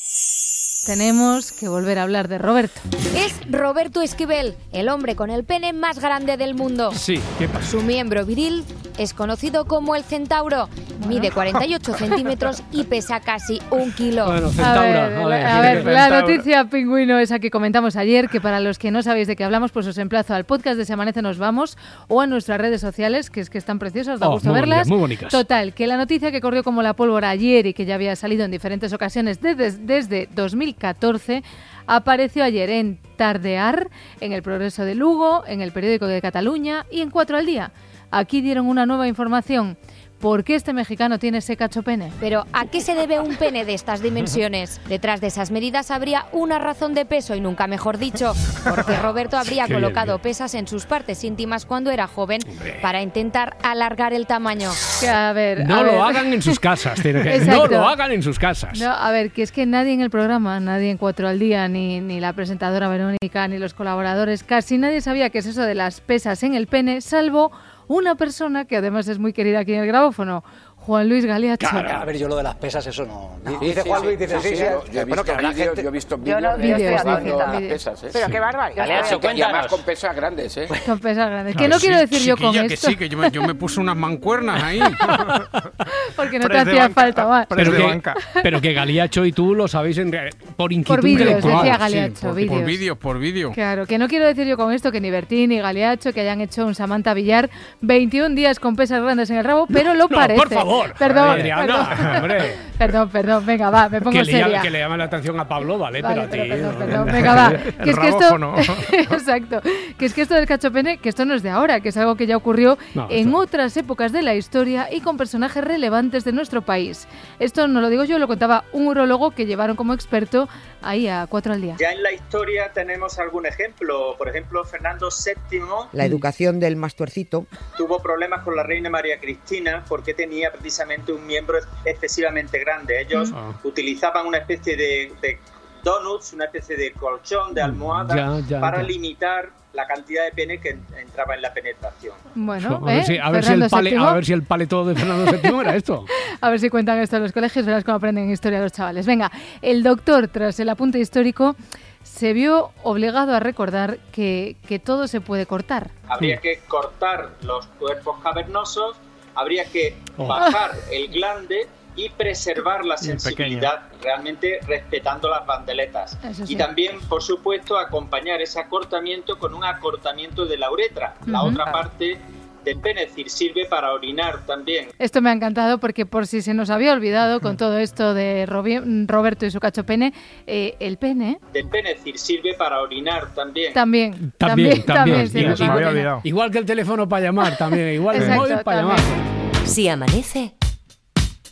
[0.85, 2.81] Tenemos que volver a hablar de Roberto.
[3.15, 6.91] Es Roberto Esquivel, el hombre con el pene más grande del mundo.
[6.93, 7.65] Sí, ¿qué pasa?
[7.65, 8.65] Su miembro viril
[8.97, 10.67] es conocido como el centauro.
[11.07, 14.25] Mide 48 centímetros y pesa casi un kilo.
[14.25, 15.27] Bueno, A centauro.
[15.27, 19.01] ver, a ver, la noticia pingüino esa que comentamos ayer, que para los que no
[19.03, 21.77] sabéis de qué hablamos, pues os emplazo al podcast de Se Amanece Nos Vamos
[22.07, 24.77] o a nuestras redes sociales, que es que están preciosas, da Oh, gusto muy verlas.
[24.79, 25.31] bonitas, muy bonitas.
[25.31, 28.45] Total, que la noticia que corrió como la pólvora ayer y que ya había salido
[28.45, 31.43] en diferentes ocasiones desde, desde 2014
[31.85, 33.89] apareció ayer en Tardear,
[34.21, 37.71] en el Progreso de Lugo, en el periódico de Cataluña y en Cuatro al Día.
[38.11, 39.75] Aquí dieron una nueva información.
[40.23, 42.09] ¿Por qué este mexicano tiene ese cacho pene?
[42.21, 44.79] Pero ¿a qué se debe un pene de estas dimensiones?
[44.87, 48.31] Detrás de esas medidas habría una razón de peso y nunca mejor dicho,
[48.63, 52.39] porque Roberto habría Qué bien, colocado pesas en sus partes íntimas cuando era joven
[52.81, 54.71] para intentar alargar el tamaño.
[55.01, 56.01] Que, a ver, No a lo ver.
[56.01, 57.01] hagan en sus casas.
[57.01, 58.79] tiene que- no lo hagan en sus casas.
[58.79, 61.67] No, a ver, que es que nadie en el programa, nadie en Cuatro al Día,
[61.67, 65.75] ni, ni la presentadora Verónica, ni los colaboradores, casi nadie sabía qué es eso de
[65.75, 67.51] las pesas en el pene, salvo
[67.87, 70.43] una persona que además es muy querida aquí en el grabófono,
[70.85, 71.67] Juan Luis Galiacho.
[71.67, 73.37] A ver, yo lo de las pesas, eso no.
[73.43, 73.59] no.
[73.59, 74.55] Dice Juan Luis, dice sí, sí.
[74.63, 76.67] yo- Yo he bueno, visto que habrá vídeos, gente- yo he visto vídeos no- de
[76.67, 77.71] las vídeos.
[77.73, 78.09] pesas, ¿eh?
[78.11, 78.75] Pero qué bárbaro.
[78.75, 80.67] Galeacho, y además con pesas grandes, ¿eh?
[80.85, 81.55] Con pesas grandes.
[81.55, 83.55] Que no sí, quiero decir yo con que esto, sí, que yo me, yo me
[83.55, 84.79] puse unas mancuernas ahí.
[86.15, 87.47] porque no te hacía banca, falta más.
[87.47, 88.01] Pero que,
[88.41, 90.11] pero que Galiacho y tú lo sabéis en
[90.55, 91.63] por inquietud vídeos, intelectual.
[91.65, 92.65] decía por, por vídeos.
[92.65, 93.51] vídeo, por vídeo.
[93.51, 96.41] Claro, que no quiero decir yo con esto que ni Bertín ni Galiacho que hayan
[96.41, 97.49] hecho un Samantha Villar
[97.81, 100.39] 21 días con pesas grandes en el rabo, pero lo no, parece.
[100.39, 100.72] por favor.
[100.97, 102.15] Perdón, Adriana, perdón.
[102.17, 102.55] hombre.
[102.77, 104.61] perdón, perdón, venga, va, me pongo Que seria.
[104.61, 106.49] que le llame la atención a Pablo, vale, Vale, pero a ti.
[106.49, 106.79] perdón, no.
[106.85, 107.49] perdón, venga, va.
[107.83, 108.55] Que es que esto,
[108.91, 109.61] exacto,
[109.97, 112.15] que es que esto del cachopene, que esto no es de ahora, que es algo
[112.15, 116.23] que ya ocurrió No, en esto- otras épocas de la historia y con personajes relevantes
[116.23, 117.07] de nuestro país.
[117.39, 120.47] Esto no lo digo yo, lo contaba un urologo que llevaron como experto
[120.81, 121.75] ahí a cuatro al día.
[121.79, 124.15] Ya en la historia tenemos algún ejemplo.
[124.17, 125.59] Por ejemplo, Fernando VII
[125.93, 127.45] La educación del mastuercito.
[127.77, 133.01] tuvo problemas con la reina María Cristina porque tenía precisamente un miembro excesivamente grande.
[133.01, 133.35] Ellos Mm.
[133.35, 133.53] Ah.
[133.63, 135.37] utilizaban una especie de, de
[135.83, 138.83] donuts, una especie de colchón, de almohada, Ya, ya, para ya.
[138.87, 142.15] limitar la cantidad de pene que en- entraba en la penetración.
[142.35, 143.03] Bueno, a, ver ¿eh?
[143.05, 145.75] si, a, ver si el pale, a ver si el paleto de Fernando VII era
[145.75, 146.05] esto.
[146.41, 149.05] A ver si cuentan esto en los colegios, verás cómo aprenden historia los chavales.
[149.05, 151.55] Venga, el doctor, tras el apunte histórico,
[152.03, 155.89] se vio obligado a recordar que, que todo se puede cortar.
[156.09, 158.97] Habría que cortar los cuerpos cavernosos,
[159.35, 160.27] habría que Oh.
[160.27, 166.17] bajar el glande y preservar la sensibilidad, realmente respetando las bandeletas.
[166.23, 166.53] Eso sí.
[166.53, 171.71] Y también, por supuesto, acompañar ese acortamiento con un acortamiento de la uretra, la otra
[171.71, 172.19] parte
[172.63, 174.87] del decir, sirve para orinar también.
[174.99, 178.45] Esto me ha encantado porque por si se nos había olvidado con todo esto de
[178.47, 180.13] Robi- Roberto y su cacho pene,
[180.47, 183.73] eh, el pene Del decir, sirve para orinar también.
[183.73, 185.27] también, También, también.
[185.33, 187.89] Igual- para igual, igual que el teléfono para llamar, también.
[187.93, 188.97] Igual el móvil para llamar.
[188.97, 189.67] también.
[189.67, 190.55] Si amanece,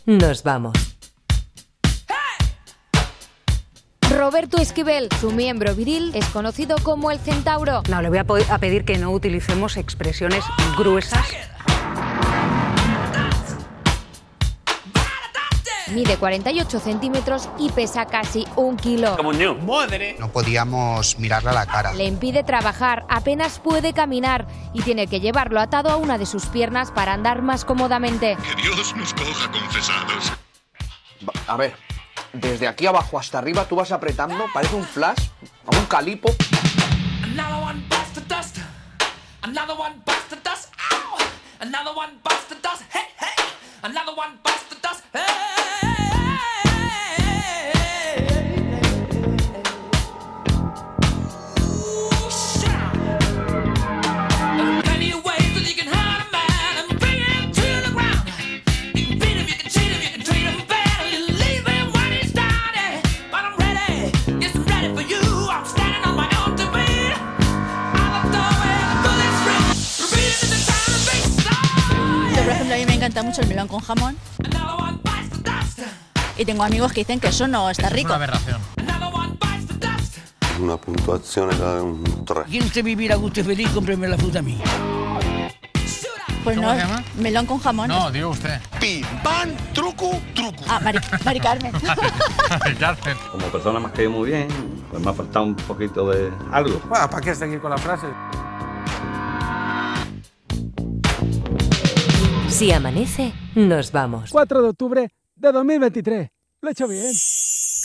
[0.06, 0.91] nos vamos.
[4.12, 7.82] Roberto Esquivel, su miembro viril, es conocido como el centauro.
[7.88, 10.44] No, le voy a, pedir que no utilicemos expresiones
[10.76, 11.26] gruesas.
[15.88, 19.16] Mide 48 centímetros y pesa casi un kilo.
[19.66, 20.16] ¡Madre!
[20.18, 21.92] No podíamos mirarle a la cara.
[21.94, 26.46] Le impide trabajar, apenas puede caminar y tiene que llevarlo atado a una de sus
[26.46, 28.36] piernas para andar más cómodamente.
[28.36, 30.32] Que Dios nos coja confesados.
[31.46, 31.74] A ver,
[32.32, 35.28] desde aquí abajo hasta arriba tú vas apretando, parece un flash,
[35.66, 36.34] un calipo.
[41.62, 42.82] Another one bust the dust.
[42.92, 43.44] Hey, hey.
[43.82, 45.04] Another one bust the dust.
[45.12, 45.61] Hey.
[73.20, 74.16] Mucho el melón con jamón.
[76.38, 78.14] Y tengo amigos que dicen que eso no está rico.
[80.60, 82.44] Una puntuazione da un 3.
[82.48, 83.68] ¿Quién usted vivir a gusto y feliz?
[83.70, 84.58] Cómpreme la fruta a mí.
[86.44, 87.04] Pues ¿Cómo no, se llama?
[87.18, 87.88] melón con jamón.
[87.88, 88.60] No, digo usted.
[88.80, 90.64] Pim, pam, truco, truco.
[90.68, 91.72] Ah, Mari, Mari Carmen.
[93.30, 94.48] Como persona me has caído muy bien,
[94.90, 96.80] pues me ha faltado un poquito de algo.
[96.88, 98.06] Bueno, ¿para qué seguir con la frase?
[102.52, 104.30] Si amanece, nos vamos.
[104.30, 106.28] 4 de octubre de 2023.
[106.60, 107.10] Lo he hecho bien.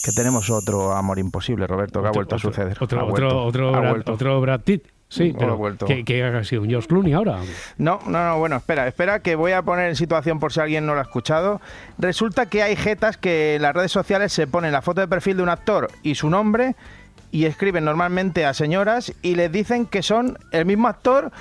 [0.03, 2.77] Que tenemos otro amor imposible, Roberto, que ha vuelto a suceder.
[2.79, 4.13] Otro, Ha otro, vuelto, otro, ha Brad, vuelto.
[4.13, 4.83] otro Brad Pitt.
[5.09, 5.85] Sí, Ha pero vuelto.
[5.85, 7.39] que, que ha sido un George Clooney ahora.
[7.77, 10.85] No, no, no, bueno, espera, espera, que voy a poner en situación por si alguien
[10.85, 11.61] no lo ha escuchado.
[11.97, 15.37] Resulta que hay jetas que en las redes sociales se ponen la foto de perfil
[15.37, 16.75] de un actor y su nombre
[17.31, 21.31] y escriben normalmente a señoras y les dicen que son el mismo actor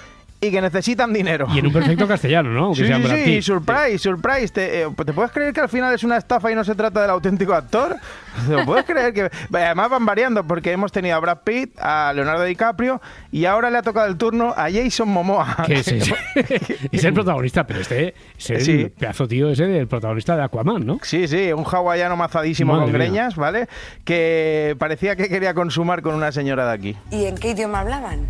[0.40, 1.46] y que necesitan dinero.
[1.54, 2.74] Y en un perfecto castellano, ¿no?
[2.74, 4.48] Sí, sí, surprise, surprise.
[4.52, 7.00] ¿Te, eh, ¿te puedes creer que al final es una estafa y no se trata
[7.02, 7.96] del auténtico actor?
[8.46, 12.12] ¿Te lo puedes creer que además van variando porque hemos tenido a Brad Pitt, a
[12.14, 13.00] Leonardo DiCaprio
[13.32, 15.56] y ahora le ha tocado el turno a Jason Momoa.
[15.66, 16.12] Que es, es-
[16.92, 18.92] es el protagonista, pero este es el Sí.
[18.98, 20.98] pedazo tío ese del protagonista de Aquaman, ¿no?
[21.02, 23.08] Sí, sí, un hawaiano mazadísimo Madre con mía.
[23.08, 23.68] greñas, ¿vale?
[24.04, 26.96] Que parecía que quería consumar con una señora de aquí.
[27.10, 28.26] ¿Y en qué idioma hablaban?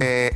[0.00, 0.30] Eh,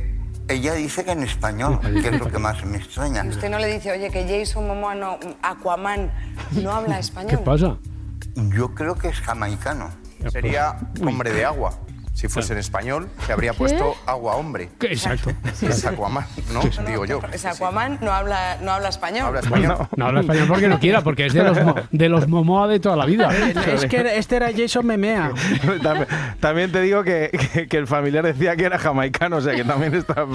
[0.47, 3.23] ella dice que en español, que es lo que más me extraña.
[3.25, 6.11] Y usted no le dice, oye, que Jason Momoa no, Aquaman
[6.51, 7.31] no habla español.
[7.31, 7.77] ¿Qué pasa?
[8.35, 9.89] Yo creo que es jamaicano.
[10.31, 11.79] Sería hombre de agua.
[12.13, 13.57] Si fuese en español, se habría ¿Qué?
[13.57, 14.69] puesto agua hombre.
[14.81, 15.31] Exacto.
[15.61, 16.61] Es Aquaman, ¿no?
[16.85, 17.19] Digo yo.
[17.33, 19.25] Es Aquaman no habla, no habla español.
[19.27, 19.75] Habla español.
[19.79, 22.67] No, no habla español porque no quiera, porque es de los, mo- de los Momoa
[22.67, 23.29] de toda la vida.
[23.71, 25.31] Es que este era Jason Memea.
[25.81, 26.07] también,
[26.39, 29.63] también te digo que, que- que el familiar decía que era jamaicano, o sea que
[29.63, 30.25] también está...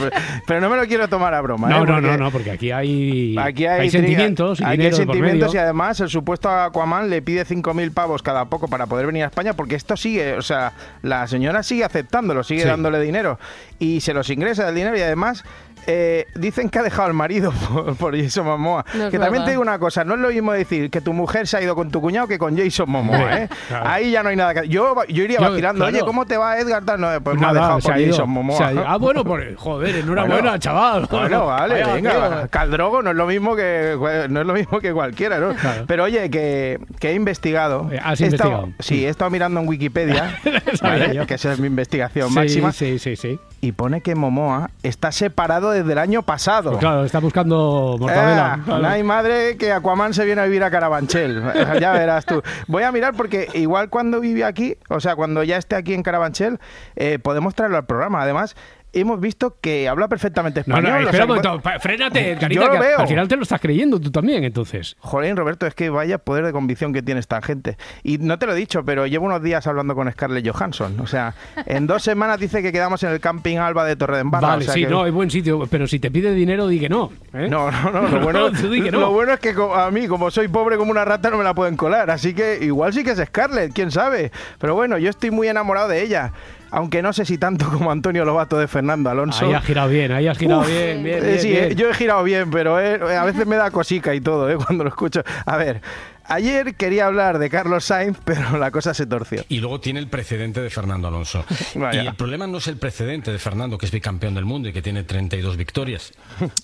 [0.46, 1.68] Pero no me lo quiero tomar a broma.
[1.68, 1.86] No, ¿eh?
[1.86, 6.00] no, no, no, porque aquí hay, Aquí hay, sentimientos y aquí hay sentimientos y además
[6.00, 9.74] el supuesto Aquaman le pide 5.000 pavos cada poco para poder venir a España porque
[9.76, 10.72] esto sigue, o sea,
[11.02, 12.68] la señora sigue aceptándolo, sigue Sí.
[12.68, 13.38] dándole dinero
[13.78, 15.44] y se los ingresa el dinero y además
[15.86, 18.84] eh, dicen que ha dejado al marido por, por Jason Momoa.
[18.94, 19.44] No que también verdad.
[19.46, 21.74] te digo una cosa, no es lo mismo decir que tu mujer se ha ido
[21.74, 23.48] con tu cuñado que con Jason Momoa, ¿eh?
[23.68, 23.88] claro.
[23.88, 24.68] Ahí ya no hay nada que...
[24.68, 25.96] Yo, yo iría Yo, vacilando, claro.
[25.96, 26.82] oye, ¿cómo te va Edgar?
[26.98, 28.72] No, pues me ha Nada, dejado por ha Jason Momoa.
[28.86, 31.06] Ah, bueno, por, joder, enhorabuena, Bueno, chaval.
[31.10, 32.48] Bueno, vale, Vaya, venga.
[32.48, 33.96] Caldrogo no es lo mismo que
[34.30, 35.54] no es lo mismo que cualquiera, ¿no?
[35.86, 37.88] Pero oye, que, que he investigado.
[37.92, 38.68] Eh, has He estado- investigado.
[38.80, 40.38] sí, he estado mirando en Wikipedia,
[40.82, 41.26] ¿vale?
[41.26, 42.72] que esa es mi investigación Sí, máxima.
[42.72, 43.38] Sí, sí, sí.
[43.60, 46.70] Y pone que Momoa está separado desde el año pasado.
[46.70, 48.60] Pues claro, está buscando mortadela.
[48.64, 48.82] Claro.
[48.82, 51.42] no hay madre que Aquaman se viene a vivir a Carabanchel.
[51.80, 52.42] ya verás tú.
[52.66, 56.02] Voy a mirar porque igual cuando vive aquí, o sea, cuando ya esté aquí en
[56.02, 56.58] Carabanchel,
[56.96, 58.22] eh, podemos traerlo al programa.
[58.22, 58.56] Además,
[58.92, 60.90] hemos visto que habla perfectamente No, español.
[60.90, 62.98] no, o espera sea, un que- momento, frénate, carita, Yo lo veo.
[62.98, 64.96] al final te lo estás creyendo tú también, entonces.
[65.00, 67.76] Jolín, Roberto, es que vaya poder de convicción que tiene esta gente.
[68.02, 70.98] Y no te lo he dicho, pero llevo unos días hablando con Scarlett Johansson.
[71.00, 71.34] O sea,
[71.66, 74.48] en dos semanas dice que quedamos en el camping Alba de Torredembarra.
[74.48, 76.80] Vale, o sea sí, que- no, es buen sitio, pero si te pide dinero, di
[76.80, 77.12] que no.
[77.34, 77.48] ¿eh?
[77.50, 78.08] No, no, no.
[78.08, 78.50] Lo bueno,
[78.92, 79.00] no.
[79.00, 81.54] lo bueno es que a mí, como soy pobre como una rata, no me la
[81.54, 82.10] pueden colar.
[82.10, 84.30] Así que igual sí que es Scarlett, quién sabe.
[84.58, 86.32] Pero bueno, yo estoy muy enamorado de ella.
[86.76, 89.46] Aunque no sé si tanto como Antonio Lobato de Fernando Alonso.
[89.46, 91.74] Ahí has girado bien, ahí has girado Uf, bien, bien, bien, sí, bien.
[91.74, 94.84] yo he girado bien, pero eh, a veces me da cosica y todo eh, cuando
[94.84, 95.22] lo escucho.
[95.46, 95.80] A ver,
[96.24, 99.42] ayer quería hablar de Carlos Sainz, pero la cosa se torció.
[99.48, 101.46] Y luego tiene el precedente de Fernando Alonso.
[101.76, 102.02] Vaya.
[102.02, 104.74] Y el problema no es el precedente de Fernando, que es bicampeón del mundo y
[104.74, 106.12] que tiene 32 victorias.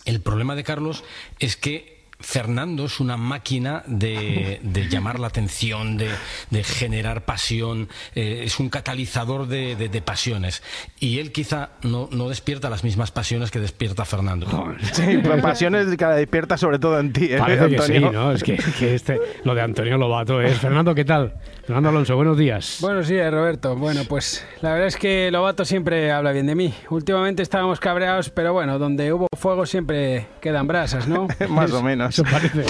[0.04, 1.04] El problema de Carlos
[1.38, 1.91] es que
[2.22, 6.08] Fernando es una máquina de, de llamar la atención, de,
[6.50, 10.62] de generar pasión, eh, es un catalizador de, de- de pasiones.
[11.00, 14.46] Y él quizá no, no despierta las mismas pasiones que despierta Fernando.
[14.92, 18.12] Sí, pasiones que la despierta sobre todo en ti, ¿eh, Parece que sí, Antonio?
[18.12, 18.32] ¿no?
[18.32, 20.58] Es que, que este, lo de Antonio Lobato es.
[20.58, 21.34] Fernando, ¿qué tal?
[21.72, 22.78] Fernando Alonso, buenos días.
[22.82, 23.74] Buenos días, Roberto.
[23.76, 26.74] Bueno, pues la verdad es que Lobato siempre habla bien de mí.
[26.90, 31.28] Últimamente estábamos cabreados, pero bueno, donde hubo fuego siempre quedan brasas, ¿no?
[31.48, 32.10] Más o menos.
[32.10, 32.66] Eso parece.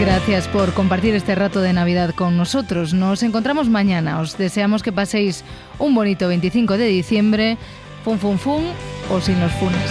[0.00, 2.94] Gracias por compartir este rato de Navidad con nosotros.
[2.94, 4.20] Nos encontramos mañana.
[4.20, 5.44] Os deseamos que paséis
[5.78, 7.58] un bonito 25 de diciembre.
[8.02, 8.64] Fun, fun, fun
[9.10, 9.90] o sin los funes.